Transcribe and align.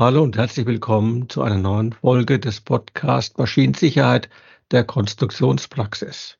Hallo 0.00 0.22
und 0.22 0.36
herzlich 0.36 0.64
willkommen 0.64 1.28
zu 1.28 1.42
einer 1.42 1.58
neuen 1.58 1.92
Folge 1.92 2.38
des 2.38 2.60
Podcast 2.60 3.36
Maschinensicherheit 3.36 4.30
der 4.70 4.84
Konstruktionspraxis. 4.84 6.38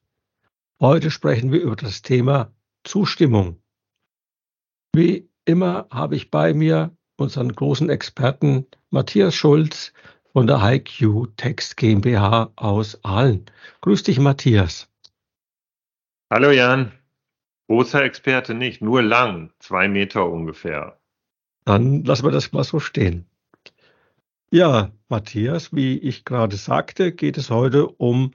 Heute 0.80 1.11
sprechen 1.11 1.50
wir 1.50 1.60
über 1.60 1.74
das 1.74 2.02
Thema 2.02 2.52
Zustimmung. 2.84 3.60
Wie 4.94 5.29
immer 5.44 5.88
habe 5.90 6.14
ich 6.14 6.30
bei 6.30 6.54
mir 6.54 6.96
unseren 7.16 7.52
großen 7.52 7.90
Experten 7.90 8.64
Matthias 8.90 9.34
Schulz 9.34 9.93
von 10.32 10.46
der 10.46 10.62
HiQ 10.62 11.36
Text 11.36 11.77
GmbH 11.77 12.52
aus 12.54 13.04
Aalen. 13.04 13.46
Grüß 13.80 14.04
dich, 14.04 14.20
Matthias. 14.20 14.88
Hallo 16.30 16.52
Jan. 16.52 16.93
Großer 17.66 18.04
Experte 18.04 18.54
nicht, 18.54 18.82
nur 18.82 19.02
lang, 19.02 19.52
zwei 19.59 19.88
Meter 19.88 20.30
ungefähr. 20.30 21.00
Dann 21.64 22.04
lassen 22.04 22.25
wir 22.25 22.31
das 22.31 22.53
mal 22.53 22.62
so 22.62 22.79
stehen. 22.79 23.28
Ja, 24.50 24.93
Matthias, 25.11 25.75
wie 25.75 25.98
ich 25.98 26.25
gerade 26.25 26.56
sagte, 26.56 27.12
geht 27.12 27.36
es 27.36 27.50
heute 27.50 27.86
um 27.86 28.30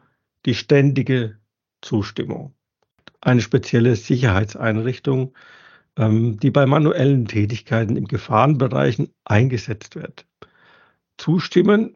die 0.46 0.54
ständige 0.54 1.40
Zustimmung. 1.82 2.54
Eine 3.20 3.42
spezielle 3.42 3.96
Sicherheitseinrichtung, 3.96 5.34
ähm, 5.98 6.40
die 6.40 6.52
bei 6.52 6.68
manuellen 6.68 7.26
Tätigkeiten 7.26 7.96
im 7.96 8.06
Gefahrenbereichen 8.06 9.10
eingesetzt 9.26 9.96
wird. 9.96 10.28
Zustimmen 11.18 11.96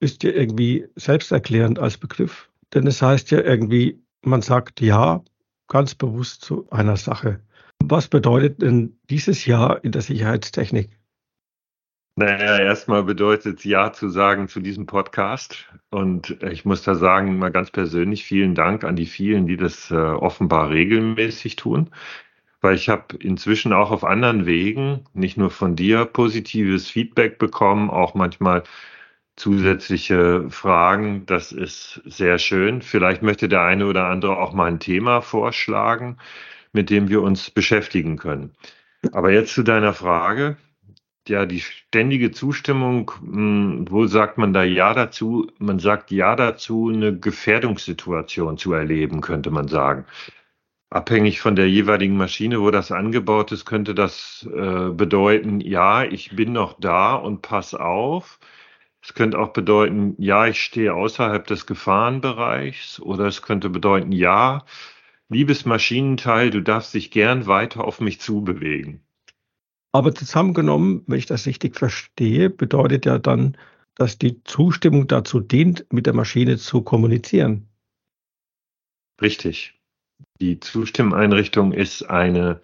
ist 0.00 0.24
ja 0.24 0.30
irgendwie 0.30 0.88
selbsterklärend 0.96 1.78
als 1.78 1.96
Begriff, 1.96 2.50
denn 2.72 2.88
es 2.88 3.02
heißt 3.02 3.30
ja 3.30 3.40
irgendwie, 3.40 4.02
man 4.22 4.42
sagt 4.42 4.80
Ja 4.80 5.22
ganz 5.68 5.94
bewusst 5.94 6.42
zu 6.42 6.68
einer 6.70 6.96
Sache. 6.96 7.38
Was 7.84 8.08
bedeutet 8.08 8.62
denn 8.62 8.98
dieses 9.10 9.46
Jahr 9.46 9.84
in 9.84 9.92
der 9.92 10.02
Sicherheitstechnik? 10.02 10.90
Naja, 12.16 12.58
erstmal 12.58 13.02
bedeutet 13.02 13.64
Ja 13.64 13.92
zu 13.92 14.08
sagen 14.08 14.46
zu 14.48 14.60
diesem 14.60 14.86
Podcast. 14.86 15.66
Und 15.90 16.42
ich 16.44 16.64
muss 16.64 16.82
da 16.84 16.94
sagen, 16.94 17.38
mal 17.38 17.50
ganz 17.50 17.72
persönlich 17.72 18.24
vielen 18.24 18.54
Dank 18.54 18.84
an 18.84 18.94
die 18.94 19.06
vielen, 19.06 19.46
die 19.48 19.56
das 19.56 19.90
äh, 19.90 19.96
offenbar 19.96 20.70
regelmäßig 20.70 21.56
tun. 21.56 21.90
Weil 22.60 22.76
ich 22.76 22.88
habe 22.88 23.16
inzwischen 23.16 23.72
auch 23.72 23.90
auf 23.90 24.04
anderen 24.04 24.46
Wegen, 24.46 25.04
nicht 25.12 25.36
nur 25.36 25.50
von 25.50 25.74
dir, 25.74 26.04
positives 26.04 26.88
Feedback 26.88 27.38
bekommen, 27.38 27.90
auch 27.90 28.14
manchmal 28.14 28.62
zusätzliche 29.36 30.48
Fragen. 30.50 31.26
Das 31.26 31.50
ist 31.50 32.00
sehr 32.04 32.38
schön. 32.38 32.80
Vielleicht 32.82 33.22
möchte 33.22 33.48
der 33.48 33.62
eine 33.62 33.86
oder 33.86 34.06
andere 34.06 34.38
auch 34.38 34.52
mal 34.52 34.66
ein 34.66 34.78
Thema 34.80 35.20
vorschlagen, 35.20 36.18
mit 36.72 36.90
dem 36.90 37.08
wir 37.08 37.22
uns 37.22 37.50
beschäftigen 37.50 38.18
können. 38.18 38.52
Aber 39.12 39.32
jetzt 39.32 39.54
zu 39.54 39.64
deiner 39.64 39.92
Frage 39.94 40.56
ja, 41.28 41.46
die 41.46 41.60
ständige 41.60 42.30
Zustimmung, 42.32 43.10
hm, 43.20 43.86
wo 43.90 44.06
sagt 44.06 44.38
man 44.38 44.52
da 44.52 44.62
Ja 44.64 44.94
dazu? 44.94 45.50
Man 45.58 45.78
sagt 45.78 46.10
Ja 46.10 46.36
dazu, 46.36 46.90
eine 46.92 47.18
Gefährdungssituation 47.18 48.58
zu 48.58 48.72
erleben, 48.72 49.20
könnte 49.20 49.50
man 49.50 49.68
sagen. 49.68 50.06
Abhängig 50.90 51.40
von 51.40 51.56
der 51.56 51.68
jeweiligen 51.68 52.16
Maschine, 52.16 52.60
wo 52.60 52.70
das 52.70 52.92
angebaut 52.92 53.52
ist, 53.52 53.64
könnte 53.66 53.94
das 53.94 54.48
äh, 54.54 54.90
bedeuten, 54.90 55.60
ja, 55.60 56.04
ich 56.04 56.36
bin 56.36 56.52
noch 56.52 56.78
da 56.80 57.14
und 57.16 57.42
pass 57.42 57.74
auf. 57.74 58.38
Es 59.02 59.14
könnte 59.14 59.38
auch 59.38 59.52
bedeuten, 59.52 60.14
ja, 60.18 60.46
ich 60.46 60.60
stehe 60.62 60.94
außerhalb 60.94 61.46
des 61.46 61.66
Gefahrenbereichs. 61.66 63.00
Oder 63.00 63.26
es 63.26 63.42
könnte 63.42 63.70
bedeuten, 63.70 64.12
ja, 64.12 64.64
liebes 65.28 65.66
Maschinenteil, 65.66 66.50
du 66.50 66.62
darfst 66.62 66.94
dich 66.94 67.10
gern 67.10 67.46
weiter 67.46 67.84
auf 67.84 68.00
mich 68.00 68.20
zubewegen. 68.20 69.03
Aber 69.94 70.12
zusammengenommen, 70.12 71.04
wenn 71.06 71.18
ich 71.18 71.26
das 71.26 71.46
richtig 71.46 71.76
verstehe, 71.76 72.50
bedeutet 72.50 73.06
ja 73.06 73.20
dann, 73.20 73.56
dass 73.94 74.18
die 74.18 74.42
Zustimmung 74.42 75.06
dazu 75.06 75.38
dient, 75.38 75.86
mit 75.92 76.06
der 76.06 76.14
Maschine 76.14 76.56
zu 76.56 76.82
kommunizieren. 76.82 77.68
Richtig. 79.22 79.80
Die 80.40 80.58
Zustimmeinrichtung 80.58 81.70
ist 81.70 82.02
eine 82.10 82.60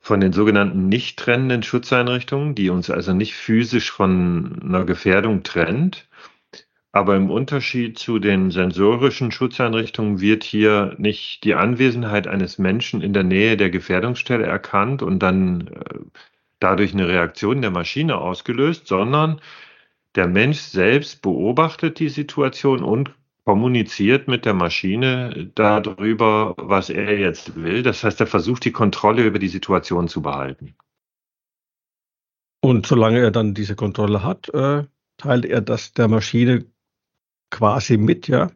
von 0.00 0.20
den 0.20 0.32
sogenannten 0.32 0.88
nicht 0.88 1.18
trennenden 1.18 1.62
Schutzeinrichtungen, 1.62 2.54
die 2.54 2.70
uns 2.70 2.88
also 2.88 3.12
nicht 3.12 3.34
physisch 3.34 3.90
von 3.90 4.58
einer 4.62 4.86
Gefährdung 4.86 5.42
trennt. 5.42 6.08
Aber 6.90 7.16
im 7.16 7.30
Unterschied 7.30 7.98
zu 7.98 8.18
den 8.18 8.50
sensorischen 8.50 9.30
Schutzeinrichtungen 9.30 10.22
wird 10.22 10.42
hier 10.42 10.94
nicht 10.96 11.44
die 11.44 11.54
Anwesenheit 11.54 12.26
eines 12.26 12.56
Menschen 12.56 13.02
in 13.02 13.12
der 13.12 13.24
Nähe 13.24 13.58
der 13.58 13.68
Gefährdungsstelle 13.68 14.46
erkannt 14.46 15.02
und 15.02 15.18
dann 15.18 15.68
äh, 15.68 15.98
dadurch 16.62 16.92
eine 16.92 17.08
Reaktion 17.08 17.62
der 17.62 17.70
Maschine 17.70 18.18
ausgelöst, 18.18 18.86
sondern 18.86 19.40
der 20.14 20.28
Mensch 20.28 20.58
selbst 20.58 21.22
beobachtet 21.22 21.98
die 21.98 22.08
Situation 22.08 22.82
und 22.82 23.14
kommuniziert 23.44 24.28
mit 24.28 24.44
der 24.44 24.54
Maschine 24.54 25.50
darüber, 25.54 26.54
was 26.58 26.90
er 26.90 27.18
jetzt 27.18 27.56
will. 27.56 27.82
Das 27.82 28.04
heißt, 28.04 28.20
er 28.20 28.26
versucht 28.26 28.64
die 28.64 28.72
Kontrolle 28.72 29.24
über 29.24 29.38
die 29.38 29.48
Situation 29.48 30.06
zu 30.08 30.22
behalten. 30.22 30.76
Und 32.60 32.86
solange 32.86 33.18
er 33.18 33.32
dann 33.32 33.54
diese 33.54 33.74
Kontrolle 33.74 34.22
hat, 34.22 34.48
äh, 34.50 34.84
teilt 35.16 35.44
er 35.44 35.60
das 35.60 35.92
der 35.92 36.06
Maschine 36.06 36.66
quasi 37.50 37.96
mit, 37.96 38.28
ja? 38.28 38.52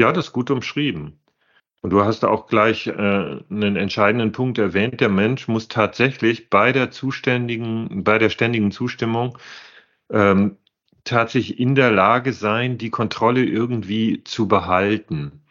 Ja, 0.00 0.12
das 0.12 0.28
ist 0.28 0.32
gut 0.32 0.50
umschrieben. 0.50 1.19
Und 1.82 1.90
du 1.90 2.04
hast 2.04 2.24
auch 2.24 2.46
gleich 2.46 2.86
äh, 2.88 2.92
einen 2.92 3.76
entscheidenden 3.76 4.32
Punkt 4.32 4.58
erwähnt. 4.58 5.00
Der 5.00 5.08
Mensch 5.08 5.48
muss 5.48 5.68
tatsächlich 5.68 6.50
bei 6.50 6.72
der 6.72 6.90
zuständigen, 6.90 8.04
bei 8.04 8.18
der 8.18 8.28
ständigen 8.28 8.70
Zustimmung 8.70 9.38
ähm, 10.10 10.56
tatsächlich 11.04 11.58
in 11.58 11.74
der 11.74 11.90
Lage 11.90 12.32
sein, 12.32 12.76
die 12.76 12.90
Kontrolle 12.90 13.44
irgendwie 13.44 14.22
zu 14.24 14.46
behalten. 14.46 15.42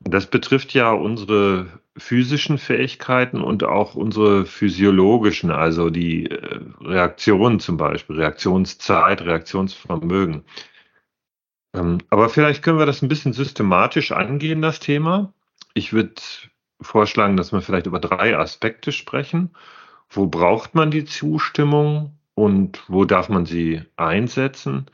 Das 0.00 0.26
betrifft 0.26 0.74
ja 0.74 0.92
unsere 0.92 1.66
physischen 1.96 2.58
Fähigkeiten 2.58 3.40
und 3.40 3.64
auch 3.64 3.94
unsere 3.94 4.44
physiologischen, 4.44 5.50
also 5.50 5.90
die 5.90 6.26
äh, 6.26 6.60
Reaktionen 6.80 7.60
zum 7.60 7.78
Beispiel, 7.78 8.16
Reaktionszeit, 8.16 9.22
Reaktionsvermögen. 9.22 10.44
Ähm, 11.74 11.98
aber 12.10 12.28
vielleicht 12.28 12.62
können 12.62 12.78
wir 12.78 12.86
das 12.86 13.02
ein 13.02 13.08
bisschen 13.08 13.32
systematisch 13.32 14.12
angehen, 14.12 14.62
das 14.62 14.80
Thema. 14.80 15.32
Ich 15.76 15.92
würde 15.92 16.14
vorschlagen, 16.80 17.36
dass 17.36 17.52
wir 17.52 17.60
vielleicht 17.60 17.84
über 17.84 18.00
drei 18.00 18.34
Aspekte 18.34 18.92
sprechen. 18.92 19.50
Wo 20.08 20.26
braucht 20.26 20.74
man 20.74 20.90
die 20.90 21.04
Zustimmung 21.04 22.18
und 22.32 22.82
wo 22.88 23.04
darf 23.04 23.28
man 23.28 23.44
sie 23.44 23.82
einsetzen? 23.94 24.86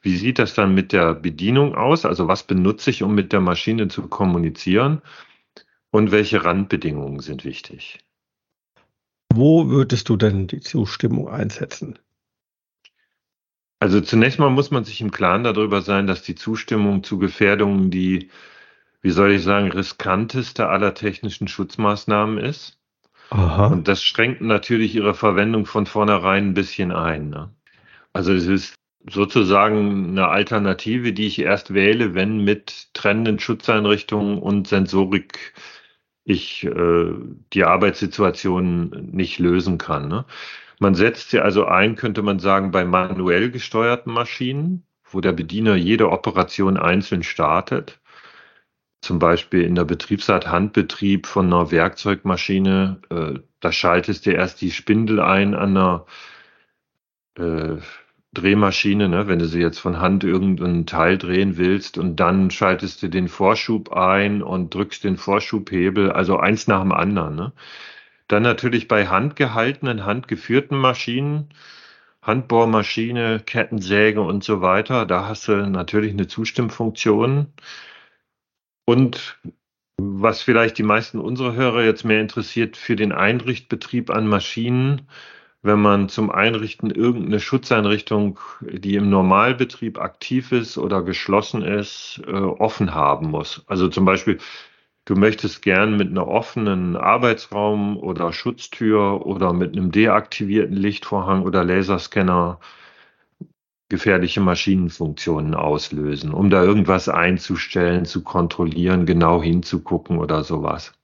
Wie 0.00 0.16
sieht 0.16 0.38
das 0.38 0.54
dann 0.54 0.74
mit 0.74 0.92
der 0.92 1.12
Bedienung 1.12 1.74
aus? 1.74 2.06
Also 2.06 2.28
was 2.28 2.44
benutze 2.44 2.88
ich, 2.88 3.02
um 3.02 3.14
mit 3.14 3.34
der 3.34 3.42
Maschine 3.42 3.88
zu 3.88 4.08
kommunizieren? 4.08 5.02
Und 5.90 6.12
welche 6.12 6.42
Randbedingungen 6.42 7.20
sind 7.20 7.44
wichtig? 7.44 7.98
Wo 9.34 9.68
würdest 9.68 10.08
du 10.08 10.16
denn 10.16 10.46
die 10.46 10.60
Zustimmung 10.60 11.28
einsetzen? 11.28 11.98
Also 13.80 14.00
zunächst 14.00 14.38
mal 14.38 14.48
muss 14.48 14.70
man 14.70 14.84
sich 14.84 15.02
im 15.02 15.10
Klaren 15.10 15.44
darüber 15.44 15.82
sein, 15.82 16.06
dass 16.06 16.22
die 16.22 16.36
Zustimmung 16.36 17.04
zu 17.04 17.18
Gefährdungen, 17.18 17.90
die 17.90 18.30
wie 19.02 19.10
soll 19.10 19.32
ich 19.32 19.42
sagen, 19.42 19.70
riskanteste 19.72 20.68
aller 20.68 20.94
technischen 20.94 21.48
Schutzmaßnahmen 21.48 22.38
ist. 22.38 22.78
Aha. 23.30 23.66
Und 23.66 23.88
das 23.88 24.02
schränkt 24.02 24.40
natürlich 24.40 24.94
ihre 24.94 25.14
Verwendung 25.14 25.66
von 25.66 25.86
vornherein 25.86 26.48
ein 26.48 26.54
bisschen 26.54 26.92
ein. 26.92 27.30
Ne? 27.30 27.50
Also 28.12 28.32
es 28.32 28.46
ist 28.46 28.74
sozusagen 29.10 30.10
eine 30.10 30.28
Alternative, 30.28 31.12
die 31.12 31.26
ich 31.26 31.40
erst 31.40 31.74
wähle, 31.74 32.14
wenn 32.14 32.44
mit 32.44 32.94
trennenden 32.94 33.40
Schutzeinrichtungen 33.40 34.38
und 34.38 34.68
Sensorik 34.68 35.54
ich 36.24 36.64
äh, 36.64 37.12
die 37.52 37.64
Arbeitssituation 37.64 39.08
nicht 39.10 39.40
lösen 39.40 39.78
kann. 39.78 40.06
Ne? 40.06 40.24
Man 40.78 40.94
setzt 40.94 41.30
sie 41.30 41.40
also 41.40 41.64
ein, 41.64 41.96
könnte 41.96 42.22
man 42.22 42.38
sagen, 42.38 42.70
bei 42.70 42.84
manuell 42.84 43.50
gesteuerten 43.50 44.12
Maschinen, 44.12 44.84
wo 45.10 45.20
der 45.20 45.32
Bediener 45.32 45.74
jede 45.74 46.10
Operation 46.10 46.76
einzeln 46.76 47.24
startet 47.24 47.98
zum 49.02 49.18
Beispiel 49.18 49.62
in 49.62 49.74
der 49.74 49.84
Betriebsart 49.84 50.46
Handbetrieb 50.46 51.26
von 51.26 51.46
einer 51.46 51.70
Werkzeugmaschine, 51.70 53.00
äh, 53.10 53.40
da 53.60 53.72
schaltest 53.72 54.26
du 54.26 54.30
erst 54.30 54.60
die 54.62 54.70
Spindel 54.70 55.20
ein 55.20 55.54
an 55.54 55.76
einer 55.76 56.06
äh, 57.36 57.76
Drehmaschine, 58.32 59.08
ne, 59.08 59.26
wenn 59.26 59.40
du 59.40 59.46
sie 59.46 59.60
jetzt 59.60 59.78
von 59.78 60.00
Hand 60.00 60.24
irgendeinen 60.24 60.86
Teil 60.86 61.18
drehen 61.18 61.58
willst 61.58 61.98
und 61.98 62.16
dann 62.16 62.50
schaltest 62.50 63.02
du 63.02 63.08
den 63.08 63.28
Vorschub 63.28 63.92
ein 63.92 64.42
und 64.42 64.72
drückst 64.72 65.04
den 65.04 65.18
Vorschubhebel, 65.18 66.10
also 66.12 66.38
eins 66.38 66.66
nach 66.68 66.80
dem 66.80 66.92
anderen. 66.92 67.34
Ne. 67.36 67.52
Dann 68.28 68.42
natürlich 68.44 68.88
bei 68.88 69.08
handgehaltenen, 69.08 70.06
handgeführten 70.06 70.78
Maschinen, 70.78 71.50
Handbohrmaschine, 72.22 73.40
Kettensäge 73.44 74.22
und 74.22 74.44
so 74.44 74.60
weiter, 74.62 75.06
da 75.06 75.26
hast 75.28 75.48
du 75.48 75.56
natürlich 75.68 76.12
eine 76.12 76.28
Zustimmfunktion. 76.28 77.48
Und 78.84 79.38
was 79.96 80.42
vielleicht 80.42 80.78
die 80.78 80.82
meisten 80.82 81.18
unserer 81.20 81.54
Hörer 81.54 81.84
jetzt 81.84 82.04
mehr 82.04 82.20
interessiert, 82.20 82.76
für 82.76 82.96
den 82.96 83.12
Einrichtbetrieb 83.12 84.10
an 84.10 84.26
Maschinen 84.26 85.06
wenn 85.62 85.80
man 85.80 86.08
zum 86.08 86.30
Einrichten 86.30 86.90
irgendeine 86.90 87.40
Schutzeinrichtung, 87.40 88.38
die 88.60 88.96
im 88.96 89.10
Normalbetrieb 89.10 89.98
aktiv 89.98 90.50
ist 90.52 90.76
oder 90.76 91.02
geschlossen 91.02 91.62
ist, 91.62 92.20
äh, 92.26 92.32
offen 92.32 92.94
haben 92.94 93.30
muss. 93.30 93.62
Also 93.68 93.88
zum 93.88 94.04
Beispiel, 94.04 94.38
du 95.04 95.14
möchtest 95.14 95.62
gern 95.62 95.96
mit 95.96 96.10
einer 96.10 96.26
offenen 96.26 96.96
Arbeitsraum 96.96 97.96
oder 97.96 98.32
Schutztür 98.32 99.24
oder 99.24 99.52
mit 99.52 99.72
einem 99.72 99.92
deaktivierten 99.92 100.76
Lichtvorhang 100.76 101.42
oder 101.44 101.64
Laserscanner 101.64 102.58
gefährliche 103.92 104.40
Maschinenfunktionen 104.40 105.54
auslösen, 105.54 106.32
um 106.32 106.48
da 106.48 106.64
irgendwas 106.64 107.10
einzustellen, 107.10 108.06
zu 108.06 108.22
kontrollieren, 108.22 109.04
genau 109.04 109.42
hinzugucken 109.42 110.16
oder 110.16 110.44
sowas. 110.44 110.94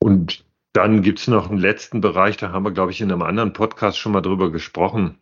Und 0.00 0.44
dann 0.72 1.02
gibt 1.02 1.20
es 1.20 1.28
noch 1.28 1.48
einen 1.48 1.60
letzten 1.60 2.00
Bereich, 2.00 2.38
da 2.38 2.50
haben 2.50 2.64
wir, 2.64 2.72
glaube 2.72 2.90
ich, 2.90 3.00
in 3.00 3.12
einem 3.12 3.22
anderen 3.22 3.52
Podcast 3.52 3.98
schon 3.98 4.10
mal 4.10 4.20
drüber 4.20 4.50
gesprochen. 4.50 5.20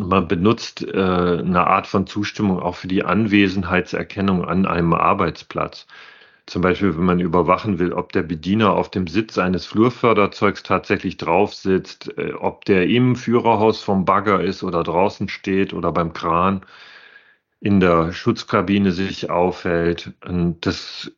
Man 0.00 0.26
benutzt 0.26 0.82
äh, 0.82 0.90
eine 0.90 1.68
Art 1.68 1.86
von 1.86 2.08
Zustimmung 2.08 2.58
auch 2.58 2.74
für 2.74 2.88
die 2.88 3.04
Anwesenheitserkennung 3.04 4.44
an 4.44 4.66
einem 4.66 4.92
Arbeitsplatz. 4.92 5.86
Zum 6.46 6.62
Beispiel, 6.62 6.96
wenn 6.96 7.04
man 7.04 7.20
überwachen 7.20 7.78
will, 7.78 7.92
ob 7.92 8.12
der 8.12 8.22
Bediener 8.22 8.72
auf 8.72 8.90
dem 8.90 9.06
Sitz 9.06 9.38
eines 9.38 9.66
Flurförderzeugs 9.66 10.62
tatsächlich 10.62 11.16
drauf 11.16 11.54
sitzt, 11.54 12.16
äh, 12.18 12.32
ob 12.32 12.64
der 12.64 12.88
im 12.88 13.16
Führerhaus 13.16 13.82
vom 13.82 14.04
Bagger 14.04 14.42
ist 14.42 14.62
oder 14.62 14.82
draußen 14.82 15.28
steht 15.28 15.72
oder 15.72 15.92
beim 15.92 16.12
Kran 16.12 16.64
in 17.60 17.80
der 17.80 18.12
Schutzkabine 18.12 18.92
sich 18.92 19.30
aufhält. 19.30 20.14
Und 20.24 20.66
das 20.66 21.12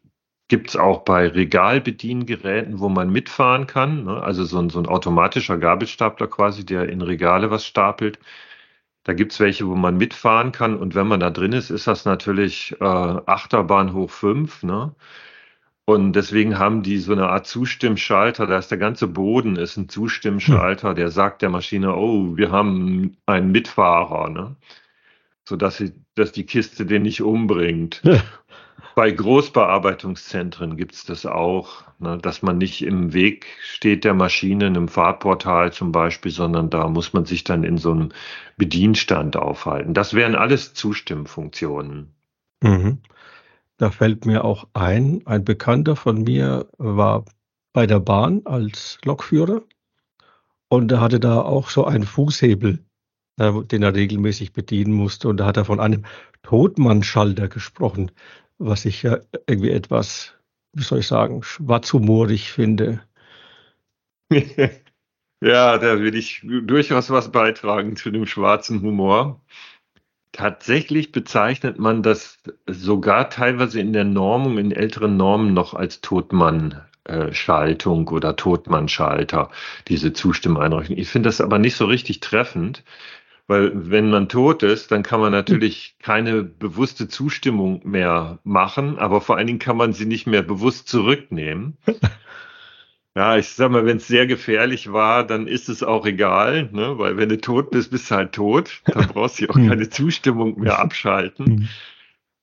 gibt's 0.49 0.77
auch 0.77 1.03
bei 1.05 1.29
Regalbediengeräten, 1.29 2.81
wo 2.81 2.89
man 2.89 3.11
mitfahren 3.11 3.67
kann. 3.67 4.05
Ne? 4.05 4.23
Also 4.23 4.45
so 4.45 4.59
ein, 4.59 4.71
so 4.71 4.79
ein 4.79 4.87
automatischer 4.87 5.59
Gabelstapler 5.59 6.27
quasi, 6.29 6.67
der 6.67 6.89
in 6.89 7.01
Regale 7.01 7.51
was 7.51 7.67
stapelt. 7.67 8.19
Da 9.05 9.13
gibt's 9.13 9.39
welche, 9.39 9.69
wo 9.69 9.75
man 9.75 9.97
mitfahren 9.97 10.51
kann. 10.53 10.77
Und 10.77 10.95
wenn 10.95 11.07
man 11.07 11.21
da 11.21 11.31
drin 11.31 11.53
ist, 11.53 11.71
ist 11.71 11.87
das 11.87 12.05
natürlich 12.05 12.75
äh, 12.81 12.85
Achterbahn 12.85 13.93
hoch 13.93 14.11
fünf. 14.11 14.63
Ne? 14.63 14.95
Und 15.85 16.15
deswegen 16.15 16.59
haben 16.59 16.83
die 16.83 16.99
so 16.99 17.13
eine 17.13 17.29
Art 17.29 17.47
Zustimmschalter. 17.47 18.47
Da 18.47 18.59
ist 18.59 18.71
der 18.71 18.79
ganze 18.79 19.07
Boden 19.07 19.57
ist 19.57 19.77
ein 19.77 19.91
Zustimmschalter, 19.91 20.95
der 20.95 21.11
sagt 21.11 21.43
der 21.43 21.51
Maschine, 21.51 21.95
oh, 21.95 22.37
wir 22.37 22.51
haben 22.51 23.17
einen 23.27 23.53
Mitfahrer, 23.53 24.31
ne? 24.31 24.57
sodass 25.45 25.77
sie, 25.77 25.93
dass 26.15 26.33
die 26.33 26.47
Kiste 26.47 26.87
den 26.87 27.03
nicht 27.03 27.21
umbringt. 27.21 28.03
Bei 28.95 29.11
Großbearbeitungszentren 29.11 30.77
gibt 30.77 30.95
es 30.95 31.05
das 31.05 31.27
auch, 31.27 31.83
ne, 31.99 32.19
dass 32.19 32.43
man 32.43 32.59
nicht 32.59 32.83
im 32.83 33.13
Weg 33.13 33.47
steht 33.61 34.05
der 34.05 34.15
Maschine, 34.15 34.67
in 34.67 34.77
einem 34.77 34.89
Fahrtportal 34.89 35.73
zum 35.73 35.91
Beispiel, 35.91 36.31
sondern 36.31 36.71
da 36.71 36.89
muss 36.89 37.13
man 37.13 37.25
sich 37.25 37.43
dann 37.43 37.65
in 37.65 37.77
so 37.77 37.91
einem 37.91 38.11
Bedienstand 38.57 39.37
aufhalten. 39.37 39.95
Das 39.95 40.15
wären 40.15 40.37
alles 40.37 40.75
Zustimmfunktionen. 40.75 42.15
Mhm. 42.63 42.99
Da 43.79 43.91
fällt 43.91 44.27
mir 44.27 44.45
auch 44.45 44.69
ein, 44.75 45.23
ein 45.25 45.45
Bekannter 45.45 45.97
von 45.97 46.23
mir 46.23 46.69
war 46.79 47.25
bei 47.73 47.89
der 47.89 47.99
Bahn 47.99 48.43
als 48.45 48.99
Lokführer 49.05 49.63
und 50.69 50.93
er 50.93 51.01
hatte 51.01 51.19
da 51.19 51.41
auch 51.41 51.69
so 51.69 51.85
einen 51.85 52.05
Fußhebel, 52.05 52.79
äh, 53.39 53.53
den 53.65 53.83
er 53.83 53.95
regelmäßig 53.95 54.53
bedienen 54.53 54.93
musste. 54.93 55.29
Und 55.29 55.39
da 55.39 55.47
hat 55.47 55.57
er 55.57 55.65
von 55.65 55.81
einem 55.81 56.05
Totmannschalter 56.43 57.49
gesprochen 57.49 58.13
was 58.65 58.87
ich 58.87 59.03
ja 59.03 59.19
irgendwie 59.47 59.71
etwas, 59.71 60.33
wie 60.73 60.83
soll 60.83 61.01
ich 61.01 61.07
sagen, 61.07 61.43
schwarzhumorig 61.43 62.51
finde. 62.51 63.03
ja, 64.31 65.79
da 65.79 66.01
will 66.01 66.15
ich 66.15 66.41
durchaus 66.45 67.11
was 67.11 67.31
beitragen 67.31 67.97
zu 67.97 68.11
dem 68.11 68.27
schwarzen 68.27 68.81
Humor. 68.81 69.43
Tatsächlich 70.33 71.13
bezeichnet 71.13 71.79
man 71.79 72.03
das 72.03 72.39
sogar 72.67 73.31
teilweise 73.31 73.81
in 73.81 73.93
der 73.93 74.05
Normung, 74.05 74.59
in 74.59 74.73
älteren 74.73 75.17
Normen 75.17 75.55
noch 75.55 75.75
als 75.75 76.01
Totmann-Schaltung 76.01 78.09
oder 78.09 78.35
Totmann-Schalter, 78.35 79.51
diese 79.89 80.13
Zustimmeinrichtung. 80.13 80.97
Ich 80.97 81.09
finde 81.09 81.29
das 81.29 81.41
aber 81.41 81.59
nicht 81.59 81.77
so 81.77 81.85
richtig 81.85 82.21
treffend, 82.21 82.83
weil 83.47 83.91
wenn 83.91 84.11
man 84.11 84.29
tot 84.29 84.63
ist, 84.63 84.91
dann 84.91 85.03
kann 85.03 85.21
man 85.21 85.33
natürlich 85.33 85.97
keine 86.01 86.43
bewusste 86.43 87.09
Zustimmung 87.09 87.83
mehr 87.85 88.39
machen, 88.45 88.99
aber 88.99 89.21
vor 89.21 89.37
allen 89.37 89.47
Dingen 89.47 89.59
kann 89.59 89.77
man 89.77 89.93
sie 89.93 90.07
nicht 90.07 90.27
mehr 90.27 90.43
bewusst 90.43 90.89
zurücknehmen. 90.89 91.77
Ja, 93.17 93.37
ich 93.37 93.51
sag 93.51 93.71
mal, 93.71 93.87
wenn 93.87 93.99
es 93.99 94.09
sehr 94.09 94.27
gefährlich 94.27 94.93
war, 94.93 95.25
dann 95.25 95.47
ist 95.47 95.69
es 95.69 95.85
auch 95.85 96.05
egal, 96.05 96.69
ne? 96.73 96.99
weil 96.99 97.17
wenn 97.17 97.29
du 97.29 97.41
tot 97.41 97.71
bist, 97.71 97.93
bist 97.93 98.11
du 98.11 98.17
halt 98.17 98.33
tot. 98.33 98.83
Dann 98.87 99.07
brauchst 99.13 99.41
du 99.41 99.49
auch 99.49 99.55
hm. 99.55 99.69
keine 99.69 99.89
Zustimmung 99.89 100.59
mehr 100.59 100.79
abschalten. 100.81 101.47
Hm. 101.47 101.69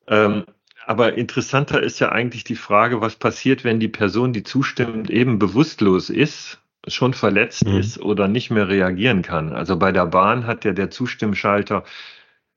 ähm, 0.08 0.44
aber 0.86 1.12
interessanter 1.18 1.82
ist 1.82 2.00
ja 2.00 2.10
eigentlich 2.10 2.44
die 2.44 2.56
Frage, 2.56 3.02
was 3.02 3.16
passiert, 3.16 3.64
wenn 3.64 3.80
die 3.80 3.88
Person, 3.88 4.32
die 4.32 4.44
zustimmt, 4.44 5.10
eben 5.10 5.38
bewusstlos 5.38 6.08
ist 6.08 6.61
schon 6.88 7.14
verletzt 7.14 7.66
mhm. 7.66 7.76
ist 7.76 8.00
oder 8.00 8.28
nicht 8.28 8.50
mehr 8.50 8.68
reagieren 8.68 9.22
kann. 9.22 9.52
Also 9.52 9.76
bei 9.76 9.92
der 9.92 10.06
Bahn 10.06 10.46
hat 10.46 10.64
ja 10.64 10.72
der 10.72 10.90
Zustimmschalter 10.90 11.84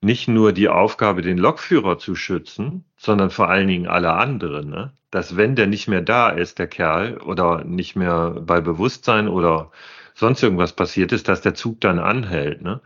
nicht 0.00 0.28
nur 0.28 0.52
die 0.52 0.68
Aufgabe, 0.68 1.22
den 1.22 1.38
Lokführer 1.38 1.98
zu 1.98 2.14
schützen, 2.14 2.84
sondern 2.96 3.30
vor 3.30 3.48
allen 3.48 3.68
Dingen 3.68 3.86
alle 3.86 4.12
anderen. 4.12 4.70
Ne? 4.70 4.92
Dass 5.10 5.36
wenn 5.36 5.56
der 5.56 5.66
nicht 5.66 5.88
mehr 5.88 6.02
da 6.02 6.28
ist, 6.28 6.58
der 6.58 6.66
Kerl, 6.66 7.18
oder 7.18 7.64
nicht 7.64 7.96
mehr 7.96 8.36
bei 8.40 8.60
Bewusstsein 8.60 9.28
oder 9.28 9.70
sonst 10.14 10.42
irgendwas 10.42 10.74
passiert 10.74 11.12
ist, 11.12 11.28
dass 11.28 11.40
der 11.40 11.54
Zug 11.54 11.80
dann 11.80 11.98
anhält. 11.98 12.62
Ne? 12.62 12.80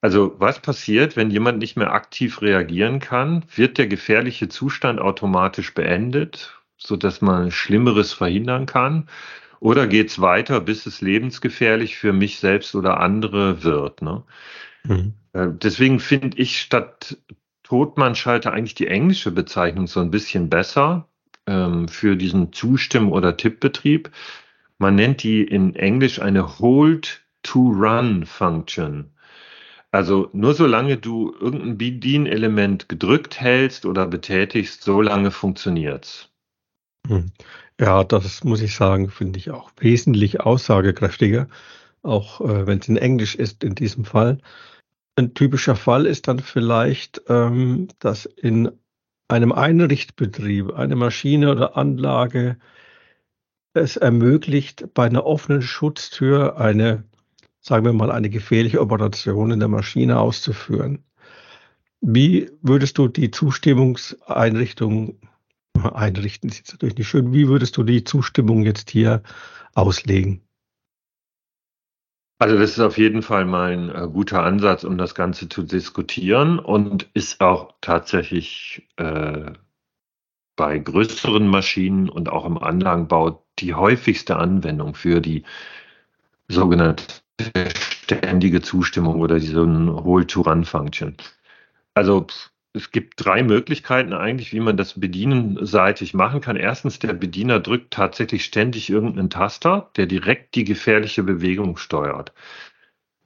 Also 0.00 0.34
was 0.38 0.60
passiert, 0.60 1.16
wenn 1.16 1.30
jemand 1.30 1.58
nicht 1.58 1.76
mehr 1.76 1.92
aktiv 1.92 2.40
reagieren 2.42 3.00
kann? 3.00 3.44
Wird 3.54 3.78
der 3.78 3.86
gefährliche 3.86 4.48
Zustand 4.48 5.00
automatisch 5.00 5.74
beendet, 5.74 6.58
so 6.78 6.96
dass 6.96 7.20
man 7.20 7.50
Schlimmeres 7.50 8.12
verhindern 8.12 8.66
kann? 8.66 9.08
Oder 9.60 9.86
geht 9.86 10.08
es 10.08 10.20
weiter, 10.20 10.60
bis 10.60 10.86
es 10.86 11.02
lebensgefährlich 11.02 11.96
für 11.96 12.12
mich 12.12 12.40
selbst 12.40 12.74
oder 12.74 12.98
andere 12.98 13.62
wird? 13.62 14.02
Ne? 14.02 14.24
Mhm. 14.84 15.12
Äh, 15.34 15.48
deswegen 15.50 16.00
finde 16.00 16.38
ich 16.38 16.60
statt 16.60 17.18
Totmannschalter 17.62 18.52
eigentlich 18.52 18.74
die 18.74 18.88
englische 18.88 19.30
Bezeichnung 19.30 19.86
so 19.86 20.00
ein 20.00 20.10
bisschen 20.10 20.50
besser 20.50 21.06
ähm, 21.46 21.86
für 21.88 22.16
diesen 22.16 22.52
Zustimm- 22.52 23.12
oder 23.12 23.36
Tippbetrieb. 23.36 24.10
Man 24.78 24.96
nennt 24.96 25.22
die 25.22 25.44
in 25.44 25.76
Englisch 25.76 26.20
eine 26.20 26.58
Hold-to-Run-Function. 26.58 29.12
Also 29.92 30.30
nur 30.32 30.54
solange 30.54 30.96
du 30.96 31.34
irgendein 31.38 31.76
Bedienelement 31.76 32.88
gedrückt 32.88 33.38
hältst 33.40 33.84
oder 33.84 34.06
betätigst, 34.06 34.82
solange 34.82 35.30
funktioniert's. 35.30 36.30
Ja, 37.80 38.04
das 38.04 38.44
muss 38.44 38.60
ich 38.60 38.74
sagen, 38.76 39.08
finde 39.08 39.38
ich 39.38 39.50
auch 39.50 39.70
wesentlich 39.78 40.40
aussagekräftiger, 40.40 41.48
auch 42.02 42.42
äh, 42.42 42.66
wenn 42.66 42.78
es 42.80 42.88
in 42.88 42.98
Englisch 42.98 43.34
ist 43.34 43.64
in 43.64 43.74
diesem 43.74 44.04
Fall. 44.04 44.36
Ein 45.16 45.32
typischer 45.32 45.76
Fall 45.76 46.04
ist 46.04 46.28
dann 46.28 46.40
vielleicht, 46.40 47.22
ähm, 47.28 47.88
dass 47.98 48.26
in 48.26 48.70
einem 49.28 49.52
Einrichtbetrieb 49.52 50.74
eine 50.74 50.94
Maschine 50.94 51.52
oder 51.52 51.76
Anlage 51.78 52.58
es 53.72 53.96
ermöglicht, 53.96 54.92
bei 54.92 55.06
einer 55.06 55.24
offenen 55.24 55.62
Schutztür 55.62 56.58
eine, 56.58 57.04
sagen 57.60 57.86
wir 57.86 57.94
mal, 57.94 58.12
eine 58.12 58.28
gefährliche 58.28 58.80
Operation 58.82 59.52
in 59.52 59.60
der 59.60 59.68
Maschine 59.68 60.20
auszuführen. 60.20 61.02
Wie 62.02 62.50
würdest 62.60 62.98
du 62.98 63.08
die 63.08 63.30
Zustimmungseinrichtung 63.30 65.18
einrichten 65.84 66.50
ist 66.50 66.58
jetzt 66.58 66.72
natürlich 66.72 66.96
nicht 66.96 67.08
schön. 67.08 67.32
Wie 67.32 67.48
würdest 67.48 67.76
du 67.76 67.82
die 67.82 68.04
Zustimmung 68.04 68.62
jetzt 68.62 68.90
hier 68.90 69.22
auslegen? 69.74 70.42
Also 72.38 72.58
das 72.58 72.70
ist 72.70 72.80
auf 72.80 72.96
jeden 72.96 73.22
Fall 73.22 73.44
mal 73.44 73.72
ein 73.72 73.90
äh, 73.90 74.08
guter 74.10 74.42
Ansatz, 74.42 74.82
um 74.84 74.96
das 74.96 75.14
Ganze 75.14 75.48
zu 75.48 75.62
diskutieren 75.62 76.58
und 76.58 77.08
ist 77.12 77.42
auch 77.42 77.74
tatsächlich 77.82 78.88
äh, 78.96 79.52
bei 80.56 80.78
größeren 80.78 81.46
Maschinen 81.46 82.08
und 82.08 82.30
auch 82.30 82.46
im 82.46 82.56
Anlagenbau 82.56 83.44
die 83.58 83.74
häufigste 83.74 84.36
Anwendung 84.36 84.94
für 84.94 85.20
die 85.20 85.44
sogenannte 86.48 87.04
ständige 87.76 88.62
Zustimmung 88.62 89.20
oder 89.20 89.38
diese 89.38 89.60
Hold-to-Run-Function. 89.60 91.16
Also 91.94 92.26
es 92.72 92.92
gibt 92.92 93.24
drei 93.24 93.42
Möglichkeiten 93.42 94.12
eigentlich, 94.12 94.52
wie 94.52 94.60
man 94.60 94.76
das 94.76 94.98
bedienenseitig 95.00 96.14
machen 96.14 96.40
kann. 96.40 96.56
Erstens, 96.56 97.00
der 97.00 97.14
Bediener 97.14 97.58
drückt 97.58 97.92
tatsächlich 97.92 98.44
ständig 98.44 98.90
irgendeinen 98.90 99.30
Taster, 99.30 99.90
der 99.96 100.06
direkt 100.06 100.54
die 100.54 100.64
gefährliche 100.64 101.24
Bewegung 101.24 101.76
steuert. 101.76 102.32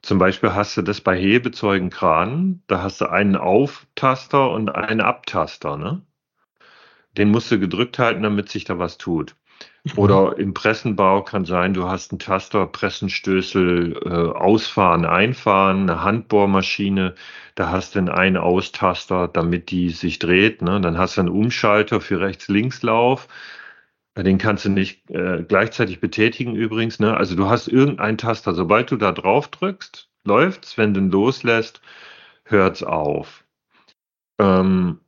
Zum 0.01 0.17
Beispiel 0.19 0.53
hast 0.53 0.77
du 0.77 0.81
das 0.81 1.01
bei 1.01 1.17
Hebezeugenkranen, 1.17 2.63
da 2.67 2.81
hast 2.83 3.01
du 3.01 3.09
einen 3.09 3.35
Auftaster 3.35 4.51
und 4.51 4.69
einen 4.69 5.01
Abtaster. 5.01 5.77
Ne? 5.77 6.01
Den 7.17 7.29
musst 7.29 7.51
du 7.51 7.59
gedrückt 7.59 7.99
halten, 7.99 8.23
damit 8.23 8.49
sich 8.49 8.65
da 8.65 8.79
was 8.79 8.97
tut. 8.97 9.35
Oder 9.95 10.37
im 10.39 10.53
Pressenbau 10.55 11.21
kann 11.21 11.45
sein, 11.45 11.75
du 11.75 11.87
hast 11.87 12.11
einen 12.11 12.19
Taster, 12.19 12.65
Pressenstößel, 12.65 14.01
äh, 14.03 14.09
Ausfahren, 14.09 15.05
Einfahren, 15.05 15.89
eine 15.89 16.01
Handbohrmaschine, 16.01 17.13
da 17.53 17.69
hast 17.69 17.93
du 17.93 17.99
einen 17.99 18.09
Ein-Aus-Taster, 18.09 19.27
damit 19.27 19.69
die 19.69 19.91
sich 19.91 20.17
dreht. 20.17 20.63
Ne? 20.63 20.81
Dann 20.81 20.97
hast 20.97 21.17
du 21.17 21.21
einen 21.21 21.29
Umschalter 21.29 22.01
für 22.01 22.19
Rechts-Links-Lauf. 22.19 23.27
Den 24.17 24.37
kannst 24.37 24.65
du 24.65 24.69
nicht 24.69 25.09
äh, 25.11 25.43
gleichzeitig 25.47 25.99
betätigen 25.99 26.55
übrigens. 26.55 26.99
Ne? 26.99 27.15
Also 27.15 27.35
du 27.35 27.47
hast 27.49 27.67
irgendeinen 27.67 28.17
Taster. 28.17 28.53
Sobald 28.53 28.89
du 28.89 28.95
da 28.95 29.11
drauf 29.11 29.49
drückst, 29.49 30.09
läuft's. 30.23 30.77
Wenn 30.77 30.93
du 30.93 31.01
ihn 31.01 31.11
loslässt, 31.11 31.81
hört's 32.45 32.81
auf. 32.81 33.43
Ähm, 34.39 34.99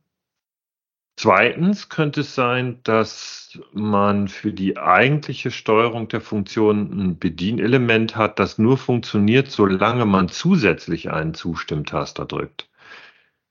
Zweitens 1.18 1.88
könnte 1.88 2.20
es 2.20 2.36
sein, 2.36 2.78
dass 2.84 3.58
man 3.72 4.28
für 4.28 4.52
die 4.52 4.78
eigentliche 4.78 5.50
Steuerung 5.50 6.06
der 6.06 6.20
Funktion 6.20 6.92
ein 6.92 7.18
Bedienelement 7.18 8.14
hat, 8.14 8.38
das 8.38 8.56
nur 8.58 8.78
funktioniert, 8.78 9.50
solange 9.50 10.06
man 10.06 10.28
zusätzlich 10.28 11.10
einen 11.10 11.34
Zustimmtaster 11.34 12.24
drückt. 12.24 12.70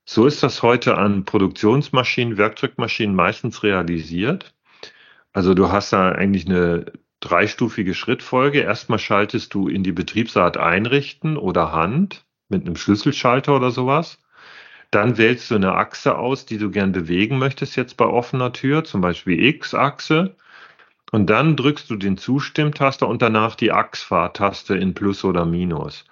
So 0.06 0.24
ist 0.24 0.42
das 0.42 0.62
heute 0.62 0.96
an 0.96 1.26
Produktionsmaschinen, 1.26 2.38
Werkzeugmaschinen 2.38 3.14
meistens 3.14 3.62
realisiert. 3.62 4.54
Also 5.34 5.52
du 5.52 5.70
hast 5.70 5.92
da 5.92 6.10
eigentlich 6.12 6.46
eine 6.46 6.86
dreistufige 7.20 7.92
Schrittfolge. 7.92 8.60
Erstmal 8.60 8.98
schaltest 8.98 9.52
du 9.52 9.68
in 9.68 9.82
die 9.82 9.92
Betriebsart 9.92 10.56
einrichten 10.56 11.36
oder 11.36 11.72
Hand 11.72 12.24
mit 12.48 12.64
einem 12.64 12.76
Schlüsselschalter 12.76 13.54
oder 13.54 13.72
sowas. 13.72 14.18
Dann 14.90 15.18
wählst 15.18 15.50
du 15.50 15.56
eine 15.56 15.74
Achse 15.74 16.16
aus, 16.18 16.46
die 16.46 16.58
du 16.58 16.70
gern 16.70 16.92
bewegen 16.92 17.38
möchtest 17.38 17.76
jetzt 17.76 17.96
bei 17.96 18.06
offener 18.06 18.52
Tür, 18.52 18.84
zum 18.84 19.00
Beispiel 19.00 19.42
X-Achse. 19.44 20.36
Und 21.12 21.28
dann 21.30 21.56
drückst 21.56 21.90
du 21.90 21.96
den 21.96 22.18
Zustimmtaster 22.18 23.08
und 23.08 23.22
danach 23.22 23.54
die 23.54 23.72
Achsfahrtaste 23.72 24.76
in 24.76 24.94
Plus 24.94 25.24
oder 25.24 25.44
Minus. 25.46 26.04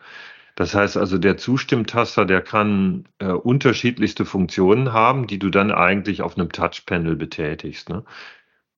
Das 0.56 0.75
heißt 0.75 0.97
also, 0.97 1.18
der 1.18 1.37
Zustimmtaster, 1.37 2.25
der 2.25 2.40
kann 2.40 3.06
äh, 3.18 3.26
unterschiedlichste 3.26 4.25
Funktionen 4.25 4.92
haben, 4.92 5.26
die 5.26 5.38
du 5.38 5.50
dann 5.50 5.71
eigentlich 5.71 6.23
auf 6.23 6.38
einem 6.38 6.50
Touchpanel 6.50 7.14
betätigst. 7.16 7.90
Ne? 7.90 8.04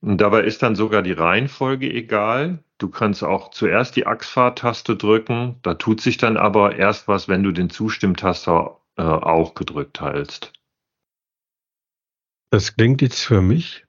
Und 0.01 0.21
dabei 0.21 0.43
ist 0.43 0.63
dann 0.63 0.75
sogar 0.77 1.03
die 1.03 1.13
Reihenfolge 1.13 1.93
egal. 1.93 2.63
Du 2.79 2.89
kannst 2.89 3.25
auch 3.25 3.51
zuerst 3.51 3.97
die 3.97 4.07
Achsfahrtaste 4.07 4.97
drücken. 4.97 5.57
Da 5.63 5.75
tut 5.75 6.01
sich 6.01 6.17
dann 6.17 6.37
aber 6.37 6.77
erst 6.77 7.09
was, 7.09 7.29
wenn 7.29 7.43
du 7.45 7.53
den 7.53 7.71
Zustimmtaster 7.71 8.78
äh, 8.99 9.03
auch 9.03 9.55
gedrückt 9.55 10.01
hältst. 10.01 10.53
Das 12.51 12.77
klingt 12.77 13.01
jetzt 13.03 13.23
für 13.23 13.41
mich 13.41 13.87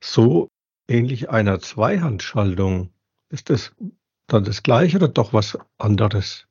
so 0.00 0.48
ähnlich 0.88 1.30
einer 1.30 1.60
Zweihandschaltung. 1.60 2.92
Ist 3.30 3.50
das 3.50 3.74
dann 4.26 4.44
das 4.44 4.62
gleiche 4.62 4.98
oder 4.98 5.08
doch 5.08 5.32
was 5.32 5.58
anderes? 5.78 6.46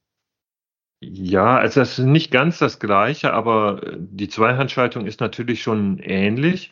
Ja, 1.04 1.58
also 1.58 1.82
es 1.82 2.00
ist 2.00 2.06
nicht 2.06 2.32
ganz 2.32 2.60
das 2.60 2.80
gleiche, 2.80 3.34
aber 3.34 3.82
die 3.98 4.30
Zweihandschaltung 4.30 5.06
ist 5.06 5.20
natürlich 5.20 5.62
schon 5.62 6.00
ähnlich. 6.00 6.72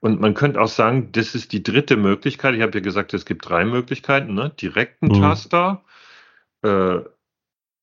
Und 0.00 0.20
man 0.20 0.34
könnte 0.34 0.60
auch 0.60 0.68
sagen, 0.68 1.10
das 1.12 1.34
ist 1.34 1.52
die 1.52 1.62
dritte 1.62 1.96
Möglichkeit. 1.96 2.54
Ich 2.54 2.62
habe 2.62 2.78
ja 2.78 2.80
gesagt, 2.80 3.14
es 3.14 3.24
gibt 3.24 3.48
drei 3.48 3.64
Möglichkeiten. 3.64 4.34
Ne? 4.34 4.50
Direkten 4.50 5.08
mhm. 5.08 5.20
Taster, 5.20 5.82
äh, 6.62 7.00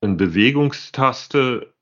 eine 0.01 0.15
Bewegungstaste 0.15 1.74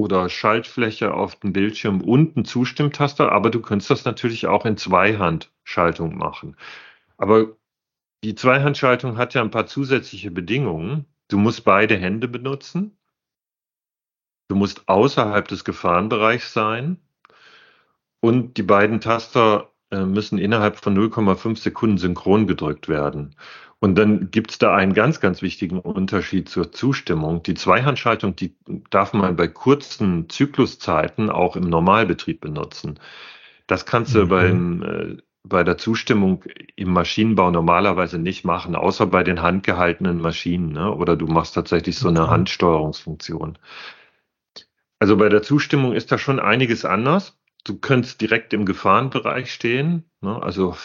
oder 0.00 0.28
Schaltfläche 0.28 1.14
auf 1.14 1.36
dem 1.36 1.52
Bildschirm 1.52 2.00
und 2.00 2.36
ein 2.36 2.44
Zustimmtaster, 2.44 3.30
aber 3.32 3.50
du 3.50 3.60
könntest 3.60 3.90
das 3.90 4.04
natürlich 4.04 4.46
auch 4.46 4.66
in 4.66 4.76
Zweihandschaltung 4.76 6.16
machen. 6.16 6.56
Aber 7.16 7.56
die 8.24 8.34
Zweihandschaltung 8.34 9.16
hat 9.16 9.34
ja 9.34 9.42
ein 9.42 9.50
paar 9.50 9.66
zusätzliche 9.66 10.30
Bedingungen. 10.30 11.06
Du 11.28 11.38
musst 11.38 11.64
beide 11.64 11.96
Hände 11.96 12.28
benutzen. 12.28 12.96
Du 14.48 14.56
musst 14.56 14.88
außerhalb 14.88 15.46
des 15.48 15.64
Gefahrenbereichs 15.64 16.52
sein. 16.52 16.98
Und 18.20 18.56
die 18.56 18.62
beiden 18.62 19.00
Taster 19.00 19.72
äh, 19.90 20.04
müssen 20.04 20.38
innerhalb 20.38 20.76
von 20.76 20.96
0,5 20.96 21.58
Sekunden 21.58 21.98
synchron 21.98 22.46
gedrückt 22.46 22.88
werden. 22.88 23.34
Und 23.82 23.96
dann 23.96 24.30
gibt 24.30 24.52
es 24.52 24.58
da 24.58 24.76
einen 24.76 24.94
ganz, 24.94 25.18
ganz 25.18 25.42
wichtigen 25.42 25.80
Unterschied 25.80 26.48
zur 26.48 26.70
Zustimmung. 26.70 27.42
Die 27.42 27.54
Zweihandschaltung, 27.54 28.36
die 28.36 28.54
darf 28.90 29.12
man 29.12 29.34
bei 29.34 29.48
kurzen 29.48 30.28
Zykluszeiten 30.28 31.30
auch 31.30 31.56
im 31.56 31.64
Normalbetrieb 31.64 32.40
benutzen. 32.40 33.00
Das 33.66 33.84
kannst 33.84 34.14
du 34.14 34.26
mhm. 34.26 34.28
beim, 34.28 34.82
äh, 34.84 35.16
bei 35.42 35.64
der 35.64 35.78
Zustimmung 35.78 36.44
im 36.76 36.92
Maschinenbau 36.92 37.50
normalerweise 37.50 38.20
nicht 38.20 38.44
machen, 38.44 38.76
außer 38.76 39.06
bei 39.06 39.24
den 39.24 39.42
handgehaltenen 39.42 40.20
Maschinen. 40.20 40.68
Ne? 40.68 40.94
Oder 40.94 41.16
du 41.16 41.26
machst 41.26 41.56
tatsächlich 41.56 41.98
so 41.98 42.06
eine 42.06 42.30
Handsteuerungsfunktion. 42.30 43.58
Also 45.00 45.16
bei 45.16 45.28
der 45.28 45.42
Zustimmung 45.42 45.92
ist 45.92 46.12
da 46.12 46.18
schon 46.18 46.38
einiges 46.38 46.84
anders. 46.84 47.36
Du 47.64 47.80
könntest 47.80 48.20
direkt 48.20 48.52
im 48.52 48.64
Gefahrenbereich 48.64 49.52
stehen. 49.52 50.04
Ne? 50.20 50.40
Also 50.40 50.76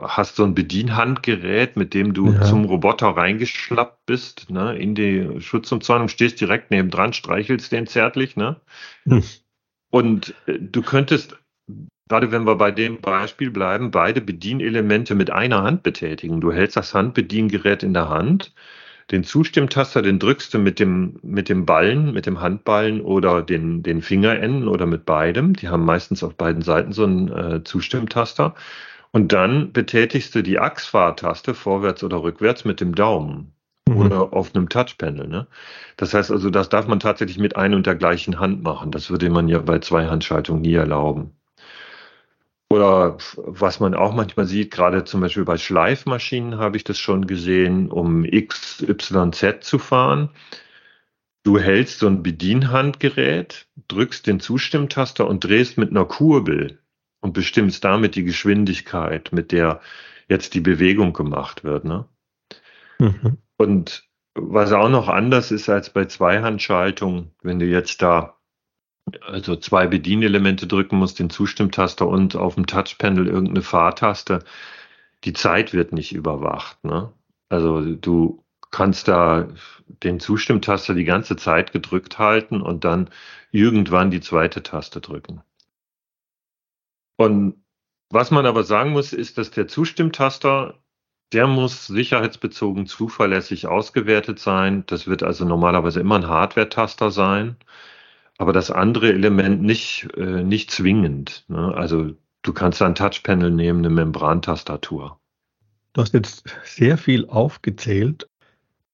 hast 0.00 0.36
so 0.36 0.44
ein 0.44 0.54
Bedienhandgerät, 0.54 1.76
mit 1.76 1.94
dem 1.94 2.14
du 2.14 2.32
ja. 2.32 2.42
zum 2.42 2.64
Roboter 2.64 3.08
reingeschlappt 3.08 4.06
bist, 4.06 4.50
ne, 4.50 4.76
in 4.76 4.94
die 4.94 5.40
Schutzumzäunung, 5.40 6.08
stehst 6.08 6.40
direkt 6.40 6.70
neben 6.70 6.90
dran, 6.90 7.12
streichelst 7.12 7.72
den 7.72 7.86
zärtlich, 7.86 8.36
ne? 8.36 8.56
Hm. 9.04 9.22
Und 9.90 10.34
äh, 10.46 10.58
du 10.60 10.82
könntest, 10.82 11.36
gerade 12.08 12.30
wenn 12.30 12.44
wir 12.46 12.56
bei 12.56 12.70
dem 12.70 13.00
Beispiel 13.00 13.50
bleiben, 13.50 13.90
beide 13.90 14.20
Bedienelemente 14.20 15.14
mit 15.14 15.30
einer 15.30 15.62
Hand 15.62 15.82
betätigen. 15.82 16.40
Du 16.40 16.52
hältst 16.52 16.76
das 16.76 16.94
Handbediengerät 16.94 17.82
in 17.82 17.94
der 17.94 18.08
Hand, 18.08 18.52
den 19.10 19.24
Zustimmtaster, 19.24 20.02
den 20.02 20.20
drückst 20.20 20.54
du 20.54 20.58
mit 20.58 20.78
dem, 20.78 21.18
mit 21.22 21.48
dem 21.48 21.66
Ballen, 21.66 22.12
mit 22.12 22.26
dem 22.26 22.40
Handballen 22.40 23.00
oder 23.00 23.42
den, 23.42 23.82
den 23.82 24.02
Fingerenden 24.02 24.68
oder 24.68 24.86
mit 24.86 25.04
beidem. 25.04 25.54
Die 25.54 25.68
haben 25.68 25.84
meistens 25.84 26.22
auf 26.22 26.36
beiden 26.36 26.62
Seiten 26.62 26.92
so 26.92 27.02
einen 27.04 27.28
äh, 27.28 27.64
Zustimmtaster. 27.64 28.54
Und 29.12 29.32
dann 29.32 29.72
betätigst 29.72 30.34
du 30.34 30.42
die 30.42 30.58
Achsfahrtaste 30.58 31.54
vorwärts 31.54 32.04
oder 32.04 32.22
rückwärts 32.22 32.64
mit 32.64 32.80
dem 32.80 32.94
Daumen 32.94 33.52
mhm. 33.88 33.96
oder 33.96 34.32
auf 34.32 34.54
einem 34.54 34.68
Touchpanel. 34.68 35.26
Ne? 35.26 35.46
Das 35.96 36.14
heißt 36.14 36.30
also, 36.30 36.50
das 36.50 36.68
darf 36.68 36.86
man 36.86 37.00
tatsächlich 37.00 37.38
mit 37.38 37.56
ein 37.56 37.74
und 37.74 37.86
der 37.86 37.96
gleichen 37.96 38.38
Hand 38.38 38.62
machen. 38.62 38.92
Das 38.92 39.10
würde 39.10 39.30
man 39.30 39.48
ja 39.48 39.58
bei 39.58 39.78
Zweihandschaltung 39.80 40.60
nie 40.60 40.74
erlauben. 40.74 41.32
Oder 42.72 43.18
was 43.36 43.80
man 43.80 43.94
auch 43.94 44.14
manchmal 44.14 44.46
sieht, 44.46 44.70
gerade 44.70 45.02
zum 45.02 45.20
Beispiel 45.20 45.44
bei 45.44 45.58
Schleifmaschinen 45.58 46.58
habe 46.58 46.76
ich 46.76 46.84
das 46.84 46.98
schon 46.98 47.26
gesehen, 47.26 47.90
um 47.90 48.24
X, 48.24 48.80
Y, 48.82 49.32
Z 49.32 49.64
zu 49.64 49.80
fahren. 49.80 50.30
Du 51.42 51.58
hältst 51.58 51.98
so 51.98 52.06
ein 52.06 52.22
Bedienhandgerät, 52.22 53.66
drückst 53.88 54.26
den 54.26 54.38
Zustimmtaster 54.38 55.26
und 55.26 55.42
drehst 55.42 55.78
mit 55.78 55.90
einer 55.90 56.04
Kurbel 56.04 56.79
und 57.20 57.32
bestimmst 57.32 57.84
damit 57.84 58.14
die 58.14 58.24
Geschwindigkeit, 58.24 59.30
mit 59.32 59.52
der 59.52 59.80
jetzt 60.28 60.54
die 60.54 60.60
Bewegung 60.60 61.12
gemacht 61.12 61.64
wird. 61.64 61.84
Ne? 61.84 62.06
Mhm. 62.98 63.38
Und 63.56 64.08
was 64.34 64.72
auch 64.72 64.88
noch 64.88 65.08
anders 65.08 65.50
ist 65.50 65.68
als 65.68 65.92
bei 65.92 66.04
Zweihandschaltung, 66.04 67.32
wenn 67.42 67.58
du 67.58 67.66
jetzt 67.66 68.00
da 68.00 68.36
also 69.22 69.56
zwei 69.56 69.86
Bedienelemente 69.86 70.66
drücken 70.66 70.96
musst, 70.96 71.18
den 71.18 71.30
Zustimmtaster 71.30 72.06
und 72.06 72.36
auf 72.36 72.54
dem 72.54 72.66
Touchpanel 72.66 73.26
irgendeine 73.26 73.62
Fahrtaste, 73.62 74.44
die 75.24 75.32
Zeit 75.32 75.72
wird 75.72 75.92
nicht 75.92 76.14
überwacht. 76.14 76.82
Ne? 76.84 77.12
Also 77.48 77.80
du 77.94 78.44
kannst 78.70 79.08
da 79.08 79.48
den 79.88 80.20
Zustimmtaster 80.20 80.94
die 80.94 81.04
ganze 81.04 81.36
Zeit 81.36 81.72
gedrückt 81.72 82.18
halten 82.18 82.62
und 82.62 82.84
dann 82.84 83.10
irgendwann 83.50 84.10
die 84.10 84.20
zweite 84.20 84.62
Taste 84.62 85.00
drücken. 85.00 85.42
Und 87.20 87.62
was 88.08 88.30
man 88.30 88.46
aber 88.46 88.64
sagen 88.64 88.92
muss, 88.92 89.12
ist, 89.12 89.36
dass 89.36 89.50
der 89.50 89.68
Zustimmtaster, 89.68 90.80
der 91.34 91.46
muss 91.46 91.86
sicherheitsbezogen 91.86 92.86
zuverlässig 92.86 93.66
ausgewertet 93.66 94.38
sein. 94.38 94.84
Das 94.86 95.06
wird 95.06 95.22
also 95.22 95.44
normalerweise 95.44 96.00
immer 96.00 96.14
ein 96.14 96.28
Hardware-Taster 96.28 97.10
sein, 97.10 97.56
aber 98.38 98.54
das 98.54 98.70
andere 98.70 99.12
Element 99.12 99.60
nicht, 99.60 100.08
äh, 100.16 100.42
nicht 100.42 100.70
zwingend. 100.70 101.44
Ne? 101.48 101.74
Also 101.74 102.12
du 102.40 102.54
kannst 102.54 102.80
ein 102.80 102.94
Touchpanel 102.94 103.50
nehmen, 103.50 103.80
eine 103.80 103.94
Membrantastatur. 103.94 105.20
Du 105.92 106.00
hast 106.00 106.14
jetzt 106.14 106.44
sehr 106.64 106.96
viel 106.96 107.28
aufgezählt. 107.28 108.30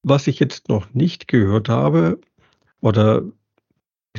Was 0.03 0.27
ich 0.27 0.41
jetzt 0.41 0.69
noch 0.69 0.93
nicht 0.95 1.29
gehört 1.29 1.69
habe 1.69 2.21
oder 2.81 3.23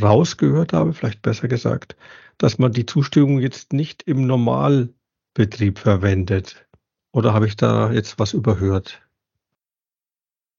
rausgehört 0.01 0.71
habe, 0.71 0.93
vielleicht 0.93 1.21
besser 1.21 1.49
gesagt, 1.49 1.97
dass 2.37 2.59
man 2.59 2.71
die 2.71 2.85
Zustimmung 2.85 3.39
jetzt 3.39 3.73
nicht 3.73 4.03
im 4.03 4.27
Normalbetrieb 4.27 5.79
verwendet. 5.79 6.67
Oder 7.11 7.33
habe 7.33 7.47
ich 7.47 7.55
da 7.55 7.91
jetzt 7.91 8.19
was 8.19 8.33
überhört? 8.33 9.01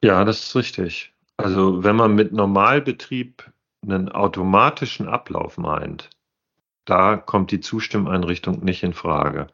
Ja, 0.02 0.24
das 0.24 0.40
ist 0.40 0.56
richtig. 0.56 1.14
Also 1.36 1.84
wenn 1.84 1.96
man 1.96 2.14
mit 2.14 2.32
Normalbetrieb 2.32 3.52
einen 3.82 4.08
automatischen 4.08 5.08
Ablauf 5.08 5.56
meint, 5.56 6.10
da 6.84 7.16
kommt 7.16 7.52
die 7.52 7.62
Stimmeinrichtung 7.62 8.64
nicht 8.64 8.82
in 8.82 8.94
Frage. 8.94 9.48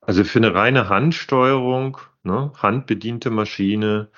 Also 0.00 0.24
für 0.24 0.38
eine 0.38 0.54
reine 0.54 0.88
Handsteuerung 0.88 1.98
ne, 2.22 2.52
handbediente 2.56 3.30
Maschine, 3.30 4.08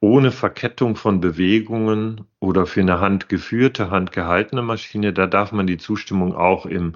ohne 0.00 0.32
Verkettung 0.32 0.96
von 0.96 1.20
Bewegungen 1.20 2.26
oder 2.40 2.66
für 2.66 2.80
eine 2.80 3.00
handgeführte, 3.00 3.90
handgehaltene 3.90 4.62
Maschine, 4.62 5.12
da 5.12 5.26
darf 5.26 5.52
man 5.52 5.66
die 5.66 5.78
Zustimmung 5.78 6.34
auch 6.34 6.66
im 6.66 6.94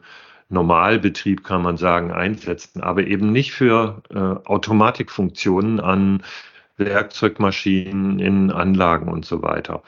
Normalbetrieb, 0.49 1.45
kann 1.45 1.63
man 1.63 1.77
sagen, 1.77 2.13
einsetzen, 2.13 2.83
aber 2.83 3.07
eben 3.07 3.33
nicht 3.33 3.53
für 3.53 4.03
äh, 4.11 4.19
Automatikfunktionen 4.19 5.81
an 5.81 6.23
Werkzeugmaschinen, 6.77 8.19
in 8.19 8.51
Anlagen 8.51 9.09
und 9.09 9.25
so 9.25 9.43
weiter. 9.43 9.83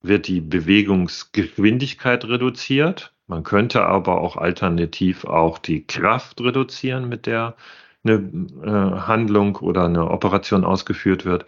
wird 0.01 0.29
die 0.29 0.41
Bewegungsgeschwindigkeit 0.41 2.25
reduziert. 2.25 3.14
Man 3.27 3.43
könnte 3.43 3.85
aber 3.87 4.21
auch 4.21 4.37
alternativ 4.37 5.25
auch 5.25 5.59
die 5.59 5.87
Kraft 5.87 6.41
reduzieren, 6.41 7.09
mit 7.09 7.27
der 7.27 7.57
eine 8.05 8.15
äh, 8.63 9.01
Handlung 9.07 9.57
oder 9.57 9.85
eine 9.87 10.11
Operation 10.11 10.65
ausgeführt 10.65 11.25
wird. 11.25 11.47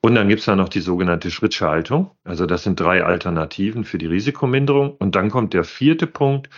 Und 0.00 0.14
dann 0.14 0.28
gibt 0.28 0.40
es 0.40 0.46
da 0.46 0.56
noch 0.56 0.68
die 0.68 0.80
sogenannte 0.80 1.30
Schrittschaltung. 1.30 2.10
Also 2.24 2.46
das 2.46 2.62
sind 2.62 2.80
drei 2.80 3.04
Alternativen 3.04 3.84
für 3.84 3.98
die 3.98 4.06
Risikominderung. 4.06 4.96
Und 4.96 5.14
dann 5.14 5.30
kommt 5.30 5.54
der 5.54 5.64
vierte 5.64 6.06
Punkt, 6.06 6.50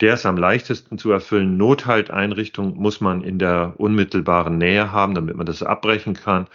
der 0.00 0.14
ist 0.14 0.26
am 0.26 0.36
leichtesten 0.36 0.98
zu 0.98 1.10
erfüllen. 1.10 1.56
Nothalteinrichtung 1.56 2.76
muss 2.76 3.00
man 3.00 3.22
in 3.22 3.38
der 3.38 3.74
unmittelbaren 3.78 4.58
Nähe 4.58 4.92
haben, 4.92 5.14
damit 5.14 5.36
man 5.36 5.46
das 5.46 5.62
abbrechen 5.62 6.14
kann. 6.14 6.46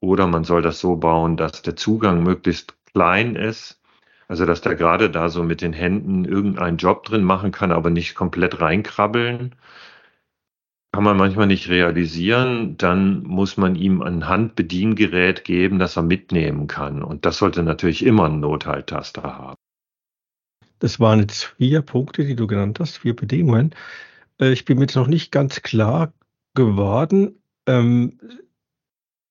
Oder 0.00 0.26
man 0.26 0.44
soll 0.44 0.62
das 0.62 0.80
so 0.80 0.96
bauen, 0.96 1.36
dass 1.36 1.62
der 1.62 1.76
Zugang 1.76 2.22
möglichst 2.22 2.74
klein 2.92 3.36
ist. 3.36 3.80
Also, 4.28 4.44
dass 4.44 4.60
der 4.60 4.74
gerade 4.74 5.10
da 5.10 5.28
so 5.28 5.44
mit 5.44 5.60
den 5.60 5.72
Händen 5.72 6.24
irgendeinen 6.24 6.78
Job 6.78 7.04
drin 7.04 7.22
machen 7.22 7.52
kann, 7.52 7.70
aber 7.70 7.90
nicht 7.90 8.14
komplett 8.14 8.60
reinkrabbeln. 8.60 9.54
Kann 10.92 11.04
man 11.04 11.16
manchmal 11.16 11.46
nicht 11.46 11.68
realisieren. 11.68 12.76
Dann 12.76 13.22
muss 13.22 13.56
man 13.56 13.76
ihm 13.76 14.02
ein 14.02 14.26
Handbediengerät 14.26 15.44
geben, 15.44 15.78
das 15.78 15.96
er 15.96 16.02
mitnehmen 16.02 16.66
kann. 16.66 17.02
Und 17.02 17.24
das 17.24 17.38
sollte 17.38 17.62
natürlich 17.62 18.04
immer 18.04 18.24
einen 18.24 18.40
Nothalttaster 18.40 19.22
haben. 19.22 19.56
Das 20.78 20.98
waren 21.00 21.20
jetzt 21.20 21.54
vier 21.56 21.82
Punkte, 21.82 22.24
die 22.24 22.36
du 22.36 22.46
genannt 22.46 22.80
hast, 22.80 22.98
vier 22.98 23.14
Bedingungen. 23.14 23.74
Äh, 24.40 24.52
ich 24.52 24.64
bin 24.64 24.78
mir 24.78 24.84
jetzt 24.84 24.96
noch 24.96 25.06
nicht 25.06 25.30
ganz 25.32 25.62
klar 25.62 26.12
geworden. 26.54 27.42
Ähm, 27.66 28.18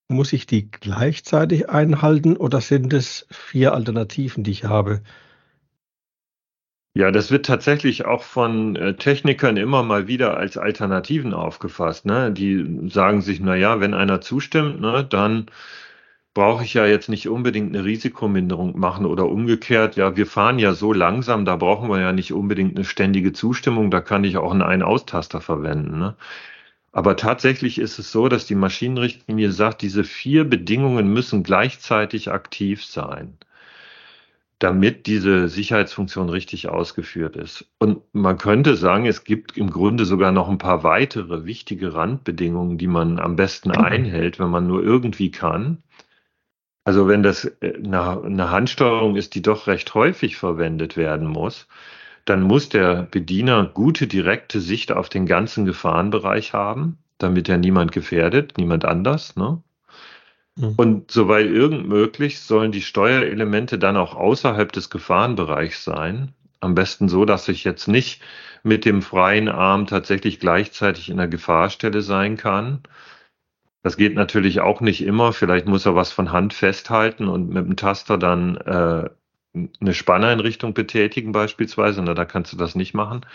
muss 0.07 0.33
ich 0.33 0.45
die 0.45 0.69
gleichzeitig 0.69 1.69
einhalten 1.69 2.37
oder 2.37 2.61
sind 2.61 2.93
es 2.93 3.27
vier 3.31 3.73
Alternativen, 3.73 4.43
die 4.43 4.51
ich 4.51 4.63
habe? 4.65 5.01
Ja, 6.97 7.11
das 7.11 7.29
wird 7.29 7.45
tatsächlich 7.45 8.05
auch 8.05 8.23
von 8.23 8.77
äh, 8.77 8.95
Technikern 8.95 9.57
immer 9.57 9.83
mal 9.83 10.07
wieder 10.07 10.37
als 10.37 10.57
Alternativen 10.57 11.33
aufgefasst. 11.33 12.05
Ne? 12.05 12.31
Die 12.31 12.89
sagen 12.89 13.21
sich, 13.21 13.41
na 13.41 13.55
ja, 13.55 13.81
wenn 13.81 13.93
einer 13.93 14.21
zustimmt, 14.21 14.79
ne, 14.79 15.03
dann 15.03 15.47
brauche 16.33 16.63
ich 16.63 16.73
ja 16.73 16.85
jetzt 16.85 17.09
nicht 17.09 17.27
unbedingt 17.27 17.75
eine 17.75 17.85
Risikominderung 17.85 18.79
machen 18.79 19.05
oder 19.05 19.25
umgekehrt. 19.27 19.97
Ja, 19.97 20.15
wir 20.15 20.25
fahren 20.25 20.59
ja 20.59 20.73
so 20.73 20.93
langsam, 20.93 21.45
da 21.45 21.55
brauchen 21.57 21.89
wir 21.89 21.99
ja 21.99 22.11
nicht 22.13 22.33
unbedingt 22.33 22.75
eine 22.77 22.85
ständige 22.85 23.33
Zustimmung. 23.33 23.91
Da 23.91 24.01
kann 24.01 24.23
ich 24.23 24.37
auch 24.37 24.51
einen 24.51 24.61
Ein-Austaster 24.61 25.41
verwenden. 25.41 25.99
Ne? 25.99 26.15
Aber 26.95 27.17
tatsächlich 27.17 27.77
ist 27.77 27.99
es 27.99 28.09
so, 28.09 28.29
dass 28.29 28.45
die 28.45 28.55
Maschinenrichtlinie 28.55 29.51
sagt, 29.51 29.81
diese 29.81 30.05
vier 30.05 30.45
Bedingungen 30.45 31.11
müssen 31.11 31.43
gleichzeitig 31.43 32.31
aktiv 32.31 32.85
sein, 32.85 33.37
damit 34.59 35.05
diese 35.05 35.49
Sicherheitsfunktion 35.49 36.29
richtig 36.29 36.69
ausgeführt 36.69 37.35
ist. 37.35 37.65
Und 37.79 38.01
man 38.13 38.37
könnte 38.37 38.77
sagen, 38.77 39.07
es 39.07 39.25
gibt 39.25 39.57
im 39.57 39.71
Grunde 39.71 40.05
sogar 40.05 40.31
noch 40.31 40.47
ein 40.47 40.57
paar 40.57 40.85
weitere 40.85 41.43
wichtige 41.43 41.93
Randbedingungen, 41.93 42.77
die 42.77 42.87
man 42.87 43.19
am 43.19 43.35
besten 43.35 43.71
einhält, 43.71 44.39
wenn 44.39 44.49
man 44.49 44.65
nur 44.65 44.81
irgendwie 44.81 45.31
kann. 45.31 45.83
Also 46.85 47.09
wenn 47.09 47.23
das 47.23 47.43
äh, 47.59 47.73
eine 47.75 48.51
Handsteuerung 48.51 49.17
ist, 49.17 49.35
die 49.35 49.41
doch 49.41 49.67
recht 49.67 49.93
häufig 49.95 50.37
verwendet 50.37 50.95
werden 50.95 51.27
muss, 51.27 51.67
dann 52.25 52.41
muss 52.41 52.69
der 52.69 53.03
Bediener 53.03 53.65
gute 53.65 54.07
direkte 54.07 54.59
Sicht 54.59 54.91
auf 54.91 55.09
den 55.09 55.25
ganzen 55.25 55.65
Gefahrenbereich 55.65 56.53
haben, 56.53 56.97
damit 57.17 57.47
er 57.49 57.57
niemand 57.57 57.91
gefährdet, 57.91 58.57
niemand 58.57 58.85
anders. 58.85 59.35
Ne? 59.35 59.61
Mhm. 60.55 60.73
Und 60.75 61.11
soweit 61.11 61.45
irgend 61.45 61.87
möglich 61.87 62.39
sollen 62.39 62.71
die 62.71 62.81
Steuerelemente 62.81 63.77
dann 63.77 63.97
auch 63.97 64.15
außerhalb 64.15 64.71
des 64.71 64.89
Gefahrenbereichs 64.89 65.83
sein. 65.83 66.33
Am 66.59 66.73
besten 66.73 67.09
so, 67.09 67.25
dass 67.25 67.47
ich 67.47 67.63
jetzt 67.63 67.87
nicht 67.87 68.21
mit 68.63 68.85
dem 68.85 69.03
freien 69.03 69.49
Arm 69.49 69.85
tatsächlich 69.85 70.39
gleichzeitig 70.39 71.09
in 71.09 71.17
der 71.17 71.27
Gefahrstelle 71.27 72.01
sein 72.01 72.37
kann, 72.37 72.81
das 73.85 73.97
geht 73.97 74.15
natürlich 74.15 74.61
auch 74.61 74.81
nicht 74.81 75.03
immer. 75.03 75.31
Vielleicht 75.31 75.67
muss 75.67 75.85
er 75.85 75.93
was 75.93 76.11
von 76.11 76.31
Hand 76.31 76.55
festhalten 76.55 77.27
und 77.27 77.49
mit 77.49 77.67
dem 77.67 77.75
Taster 77.75 78.17
dann 78.17 78.57
äh, 78.57 79.11
eine 79.55 79.93
Spanneinrichtung 79.93 80.73
betätigen 80.73 81.31
beispielsweise. 81.31 82.01
Na, 82.03 82.13
da 82.13 82.25
kannst 82.25 82.53
du 82.53 82.57
das 82.57 82.75
nicht 82.75 82.93
machen. 82.93 83.25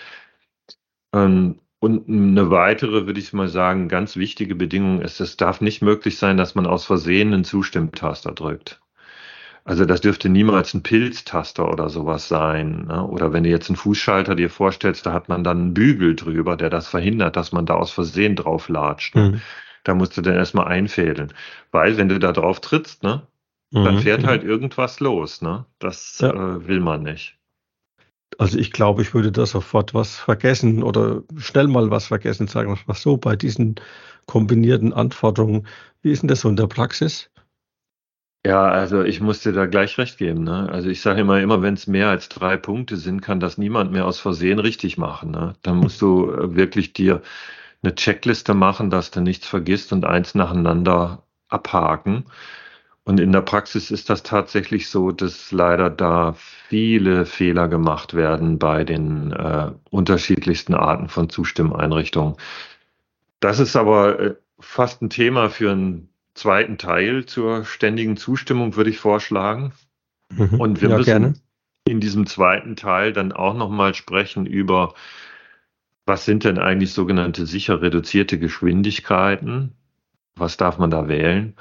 Ähm, 1.14 1.58
und 1.80 2.08
eine 2.08 2.50
weitere, 2.50 3.06
würde 3.06 3.20
ich 3.20 3.32
mal 3.32 3.48
sagen, 3.48 3.88
ganz 3.88 4.16
wichtige 4.16 4.54
Bedingung 4.54 5.00
ist, 5.00 5.20
es 5.20 5.36
darf 5.36 5.60
nicht 5.60 5.80
möglich 5.80 6.18
sein, 6.18 6.36
dass 6.36 6.54
man 6.54 6.66
aus 6.66 6.84
Versehen 6.84 7.32
einen 7.32 7.44
Zustimmtaster 7.44 8.32
drückt. 8.32 8.80
Also 9.64 9.84
das 9.84 10.00
dürfte 10.00 10.28
niemals 10.28 10.74
ein 10.74 10.82
Pilztaster 10.82 11.70
oder 11.70 11.88
sowas 11.88 12.28
sein. 12.28 12.86
Ne? 12.86 13.06
Oder 13.06 13.32
wenn 13.32 13.44
du 13.44 13.50
jetzt 13.50 13.68
einen 13.70 13.76
Fußschalter 13.76 14.34
dir 14.34 14.50
vorstellst, 14.50 15.06
da 15.06 15.12
hat 15.12 15.28
man 15.28 15.44
dann 15.44 15.58
einen 15.58 15.74
Bügel 15.74 16.16
drüber, 16.16 16.56
der 16.56 16.70
das 16.70 16.88
verhindert, 16.88 17.36
dass 17.36 17.52
man 17.52 17.66
da 17.66 17.74
aus 17.74 17.90
Versehen 17.90 18.36
drauf 18.36 18.68
latscht. 18.68 19.14
Ne? 19.14 19.30
Mhm. 19.30 19.40
Da 19.84 19.94
musst 19.94 20.16
du 20.16 20.22
dann 20.22 20.34
erstmal 20.34 20.66
einfädeln. 20.66 21.32
Weil, 21.70 21.96
wenn 21.96 22.08
du 22.08 22.18
da 22.18 22.32
drauf 22.32 22.60
trittst, 22.60 23.02
ne, 23.02 23.22
mhm. 23.70 23.84
dann 23.84 23.98
fährt 23.98 24.24
halt 24.24 24.44
irgendwas 24.44 25.00
los, 25.00 25.42
ne? 25.42 25.64
Das 25.78 26.18
ja. 26.20 26.30
äh, 26.30 26.66
will 26.66 26.80
man 26.80 27.02
nicht. 27.02 27.36
Also 28.38 28.58
ich 28.58 28.72
glaube, 28.72 29.02
ich 29.02 29.12
würde 29.12 29.32
da 29.32 29.44
sofort 29.44 29.92
was 29.92 30.16
vergessen 30.16 30.82
oder 30.82 31.22
schnell 31.36 31.66
mal 31.66 31.90
was 31.90 32.06
vergessen, 32.06 32.46
sagen 32.46 32.70
wir 32.70 32.78
mal 32.86 32.94
so, 32.94 33.16
bei 33.16 33.36
diesen 33.36 33.74
kombinierten 34.26 34.92
Anforderungen. 34.92 35.66
Wie 36.02 36.12
ist 36.12 36.22
denn 36.22 36.28
das 36.28 36.40
so 36.40 36.48
in 36.48 36.56
der 36.56 36.68
Praxis? 36.68 37.30
Ja, 38.46 38.68
also 38.68 39.02
ich 39.02 39.20
muss 39.20 39.42
dir 39.42 39.52
da 39.52 39.66
gleich 39.66 39.98
recht 39.98 40.16
geben. 40.16 40.44
Ne? 40.44 40.68
Also 40.70 40.88
ich 40.88 41.02
sage 41.02 41.20
immer, 41.20 41.40
immer 41.40 41.60
wenn 41.60 41.74
es 41.74 41.86
mehr 41.86 42.08
als 42.08 42.30
drei 42.30 42.56
Punkte 42.56 42.96
sind, 42.96 43.20
kann 43.20 43.40
das 43.40 43.58
niemand 43.58 43.92
mehr 43.92 44.06
aus 44.06 44.18
Versehen 44.18 44.58
richtig 44.58 44.96
machen. 44.96 45.30
Ne? 45.30 45.54
Dann 45.62 45.76
musst 45.76 46.00
du 46.00 46.32
äh, 46.32 46.56
wirklich 46.56 46.94
dir 46.94 47.20
eine 47.82 47.94
Checkliste 47.94 48.54
machen, 48.54 48.88
dass 48.88 49.10
du 49.10 49.20
nichts 49.20 49.46
vergisst 49.46 49.92
und 49.92 50.06
eins 50.06 50.34
nacheinander 50.34 51.22
abhaken. 51.48 52.24
Und 53.04 53.18
in 53.18 53.32
der 53.32 53.40
Praxis 53.40 53.90
ist 53.90 54.10
das 54.10 54.22
tatsächlich 54.22 54.88
so, 54.88 55.10
dass 55.10 55.52
leider 55.52 55.90
da 55.90 56.34
viele 56.68 57.24
Fehler 57.24 57.66
gemacht 57.66 58.14
werden 58.14 58.58
bei 58.58 58.84
den 58.84 59.32
äh, 59.32 59.72
unterschiedlichsten 59.90 60.74
Arten 60.74 61.08
von 61.08 61.30
Zustimmeinrichtungen. 61.30 62.36
Das 63.40 63.58
ist 63.58 63.74
aber 63.74 64.20
äh, 64.20 64.34
fast 64.60 65.02
ein 65.02 65.10
Thema 65.10 65.48
für 65.48 65.72
einen 65.72 66.10
zweiten 66.34 66.78
Teil 66.78 67.24
zur 67.24 67.64
ständigen 67.64 68.16
Zustimmung, 68.16 68.76
würde 68.76 68.90
ich 68.90 68.98
vorschlagen. 68.98 69.72
Mhm. 70.30 70.60
Und 70.60 70.82
wir 70.82 70.90
ja, 70.90 70.96
müssen 70.96 71.10
gerne. 71.10 71.34
in 71.88 72.00
diesem 72.00 72.26
zweiten 72.26 72.76
Teil 72.76 73.12
dann 73.12 73.32
auch 73.32 73.54
nochmal 73.54 73.94
sprechen 73.94 74.46
über, 74.46 74.94
was 76.06 76.24
sind 76.26 76.44
denn 76.44 76.58
eigentlich 76.58 76.92
sogenannte 76.92 77.46
sicher 77.46 77.82
reduzierte 77.82 78.38
Geschwindigkeiten? 78.38 79.72
Was 80.36 80.56
darf 80.56 80.78
man 80.78 80.90
da 80.90 81.08
wählen? 81.08 81.54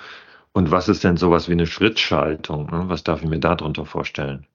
Und 0.54 0.72
was 0.72 0.90
ist 0.90 1.04
denn 1.04 1.18
sowas 1.18 1.48
wie 1.48 1.54
eine 1.54 1.68
Schrittschaltung? 1.68 2.70
Ne? 2.72 2.86
Was 2.88 3.04
darf 3.04 3.22
ich 3.22 3.30
mir 3.30 3.40
darunter 3.40 3.86
vorstellen? 3.86 4.46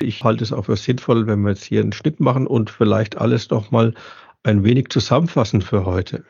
Ich 0.00 0.24
halte 0.24 0.44
es 0.44 0.52
auch 0.52 0.64
für 0.64 0.76
sinnvoll, 0.76 1.26
wenn 1.26 1.42
wir 1.42 1.50
jetzt 1.50 1.64
hier 1.64 1.80
einen 1.80 1.92
Schnitt 1.92 2.20
machen 2.20 2.46
und 2.46 2.70
vielleicht 2.70 3.16
alles 3.18 3.50
noch 3.50 3.70
mal 3.70 3.94
ein 4.42 4.64
wenig 4.64 4.88
zusammenfassen 4.88 5.62
für 5.62 5.84
heute. 5.84 6.24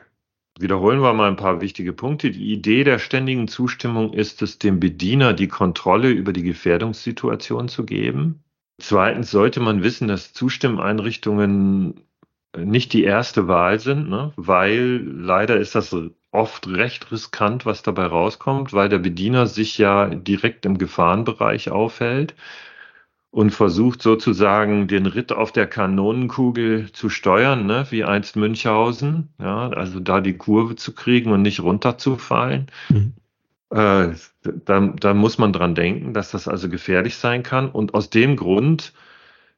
Wiederholen 0.58 1.00
wir 1.00 1.12
mal 1.14 1.28
ein 1.28 1.36
paar 1.36 1.60
wichtige 1.60 1.92
Punkte. 1.92 2.30
Die 2.30 2.52
Idee 2.52 2.84
der 2.84 2.98
ständigen 2.98 3.48
Zustimmung 3.48 4.12
ist 4.12 4.40
es, 4.40 4.58
dem 4.58 4.78
Bediener 4.78 5.32
die 5.32 5.48
Kontrolle 5.48 6.10
über 6.10 6.32
die 6.32 6.44
Gefährdungssituation 6.44 7.68
zu 7.68 7.84
geben. 7.84 8.44
Zweitens 8.80 9.30
sollte 9.30 9.60
man 9.60 9.82
wissen, 9.82 10.08
dass 10.08 10.32
Zustimmeinrichtungen 10.32 12.00
nicht 12.56 12.92
die 12.92 13.04
erste 13.04 13.48
Wahl 13.48 13.80
sind, 13.80 14.08
ne? 14.08 14.32
weil 14.36 15.02
leider 15.04 15.56
ist 15.56 15.74
das 15.74 15.94
oft 16.30 16.66
recht 16.66 17.10
riskant, 17.12 17.64
was 17.64 17.82
dabei 17.82 18.06
rauskommt, 18.06 18.72
weil 18.72 18.88
der 18.88 18.98
Bediener 18.98 19.46
sich 19.46 19.78
ja 19.78 20.06
direkt 20.06 20.66
im 20.66 20.78
Gefahrenbereich 20.78 21.70
aufhält 21.70 22.34
und 23.30 23.50
versucht 23.50 24.02
sozusagen 24.02 24.86
den 24.86 25.06
Ritt 25.06 25.32
auf 25.32 25.52
der 25.52 25.66
Kanonenkugel 25.66 26.92
zu 26.92 27.08
steuern, 27.08 27.66
ne, 27.66 27.86
wie 27.90 28.04
einst 28.04 28.36
Münchhausen, 28.36 29.28
ja, 29.40 29.70
also 29.70 30.00
da 30.00 30.20
die 30.20 30.36
Kurve 30.36 30.76
zu 30.76 30.92
kriegen 30.92 31.32
und 31.32 31.42
nicht 31.42 31.60
runterzufallen. 31.60 32.66
Mhm. 32.88 33.12
Äh, 33.70 34.10
da, 34.64 34.80
da 34.80 35.14
muss 35.14 35.38
man 35.38 35.52
dran 35.52 35.74
denken, 35.74 36.14
dass 36.14 36.30
das 36.30 36.46
also 36.46 36.68
gefährlich 36.68 37.16
sein 37.16 37.42
kann. 37.42 37.68
Und 37.68 37.94
aus 37.94 38.08
dem 38.08 38.36
Grund 38.36 38.92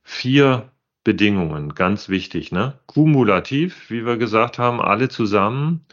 vier 0.03 0.71
Bedingungen, 1.07 1.77
ganz 1.77 2.09
wichtig, 2.09 2.51
ne? 2.51 2.81
Kumulativ, 2.87 3.91
wie 3.91 4.05
wir 4.05 4.17
gesagt 4.17 4.59
haben, 4.59 4.81
alle 4.81 5.09
zusammen, 5.09 5.87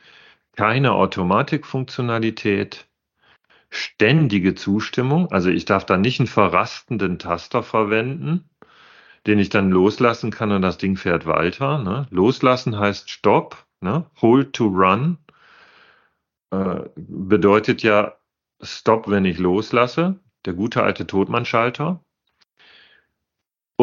keine 0.54 0.93
Automatikfunktionalität, 0.93 2.88
ständige 3.69 4.56
Zustimmung. 4.56 5.32
Also 5.32 5.52
ich 5.52 5.65
darf 5.65 5.86
da 5.86 5.97
nicht 5.97 6.19
einen 6.19 6.26
verrastenden 6.26 7.19
Taster 7.19 7.62
verwenden, 7.62 8.49
den 9.28 9.38
ich 9.38 9.49
dann 9.49 9.69
loslassen 9.69 10.32
kann 10.32 10.52
und 10.52 10.63
das 10.63 10.80
Ding 10.80 10.97
fährt 10.97 11.28
weiter. 11.28 11.78
Ne? 11.78 12.08
Loslassen 12.10 12.80
heißt 12.80 13.12
Stopp, 13.12 13.67
ne? 13.82 14.10
Hold 14.19 14.54
to 14.54 14.65
Run 14.65 15.19
äh, 16.49 16.89
bedeutet 16.95 17.84
ja 17.84 18.15
Stop, 18.63 19.08
wenn 19.08 19.26
ich 19.26 19.38
loslasse. 19.38 20.19
Der 20.45 20.54
gute 20.54 20.82
alte 20.82 21.06
Totmannschalter. 21.06 22.04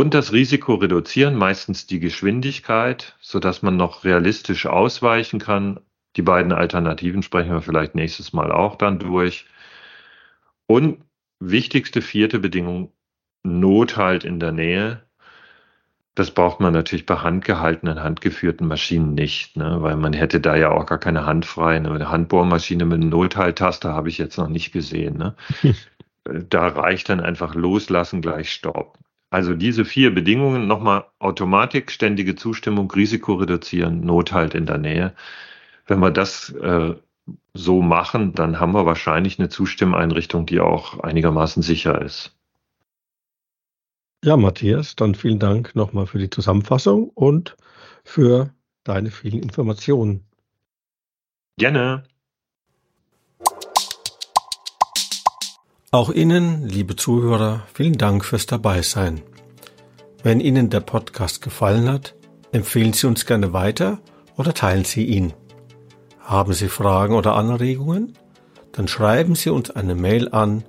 Und 0.00 0.14
das 0.14 0.32
Risiko 0.32 0.76
reduzieren, 0.76 1.34
meistens 1.34 1.86
die 1.86 2.00
Geschwindigkeit, 2.00 3.16
so 3.20 3.38
dass 3.38 3.60
man 3.60 3.76
noch 3.76 4.02
realistisch 4.02 4.64
ausweichen 4.64 5.38
kann. 5.38 5.78
Die 6.16 6.22
beiden 6.22 6.52
Alternativen 6.52 7.22
sprechen 7.22 7.52
wir 7.52 7.60
vielleicht 7.60 7.94
nächstes 7.94 8.32
Mal 8.32 8.50
auch 8.50 8.76
dann 8.76 8.98
durch. 8.98 9.44
Und 10.66 11.04
wichtigste 11.38 12.00
vierte 12.00 12.38
Bedingung, 12.38 12.94
Nothalt 13.42 14.24
in 14.24 14.40
der 14.40 14.52
Nähe. 14.52 15.02
Das 16.14 16.30
braucht 16.30 16.60
man 16.60 16.72
natürlich 16.72 17.04
bei 17.04 17.16
handgehaltenen, 17.16 18.02
handgeführten 18.02 18.66
Maschinen 18.66 19.12
nicht, 19.12 19.58
ne? 19.58 19.82
weil 19.82 19.96
man 19.96 20.14
hätte 20.14 20.40
da 20.40 20.56
ja 20.56 20.70
auch 20.70 20.86
gar 20.86 20.96
keine 20.96 21.26
Hand 21.26 21.44
frei. 21.44 21.76
Eine 21.76 22.08
Handbohrmaschine 22.08 22.86
mit 22.86 23.02
einem 23.02 23.10
Nothalttaster 23.10 23.92
habe 23.92 24.08
ich 24.08 24.16
jetzt 24.16 24.38
noch 24.38 24.48
nicht 24.48 24.72
gesehen. 24.72 25.18
Ne? 25.18 25.34
da 26.24 26.68
reicht 26.68 27.10
dann 27.10 27.20
einfach 27.20 27.54
loslassen, 27.54 28.22
gleich 28.22 28.50
Stopp. 28.50 28.96
Also 29.30 29.54
diese 29.54 29.84
vier 29.84 30.12
Bedingungen, 30.12 30.66
nochmal 30.66 31.04
Automatik, 31.20 31.92
ständige 31.92 32.34
Zustimmung, 32.34 32.90
Risiko 32.90 33.34
reduzieren, 33.34 34.00
Nothalt 34.00 34.54
in 34.54 34.66
der 34.66 34.78
Nähe. 34.78 35.14
Wenn 35.86 36.00
wir 36.00 36.10
das 36.10 36.50
äh, 36.50 36.94
so 37.54 37.80
machen, 37.80 38.32
dann 38.34 38.58
haben 38.58 38.72
wir 38.72 38.86
wahrscheinlich 38.86 39.38
eine 39.38 39.48
Zustimmeinrichtung, 39.48 40.46
die 40.46 40.60
auch 40.60 40.98
einigermaßen 41.00 41.62
sicher 41.62 42.02
ist. 42.02 42.36
Ja, 44.24 44.36
Matthias, 44.36 44.96
dann 44.96 45.14
vielen 45.14 45.38
Dank 45.38 45.74
nochmal 45.74 46.06
für 46.06 46.18
die 46.18 46.28
Zusammenfassung 46.28 47.08
und 47.10 47.56
für 48.04 48.52
deine 48.84 49.10
vielen 49.10 49.42
Informationen. 49.42 50.26
Gerne. 51.56 52.02
Auch 55.92 56.10
Ihnen, 56.10 56.68
liebe 56.68 56.94
Zuhörer, 56.94 57.66
vielen 57.74 57.98
Dank 57.98 58.24
fürs 58.24 58.46
Dabeisein. 58.46 59.22
Wenn 60.22 60.38
Ihnen 60.38 60.70
der 60.70 60.78
Podcast 60.78 61.42
gefallen 61.42 61.90
hat, 61.90 62.14
empfehlen 62.52 62.92
Sie 62.92 63.08
uns 63.08 63.26
gerne 63.26 63.52
weiter 63.52 63.98
oder 64.36 64.54
teilen 64.54 64.84
Sie 64.84 65.04
ihn. 65.04 65.32
Haben 66.20 66.52
Sie 66.52 66.68
Fragen 66.68 67.16
oder 67.16 67.34
Anregungen? 67.34 68.16
Dann 68.70 68.86
schreiben 68.86 69.34
Sie 69.34 69.50
uns 69.50 69.72
eine 69.72 69.96
Mail 69.96 70.28
an 70.28 70.62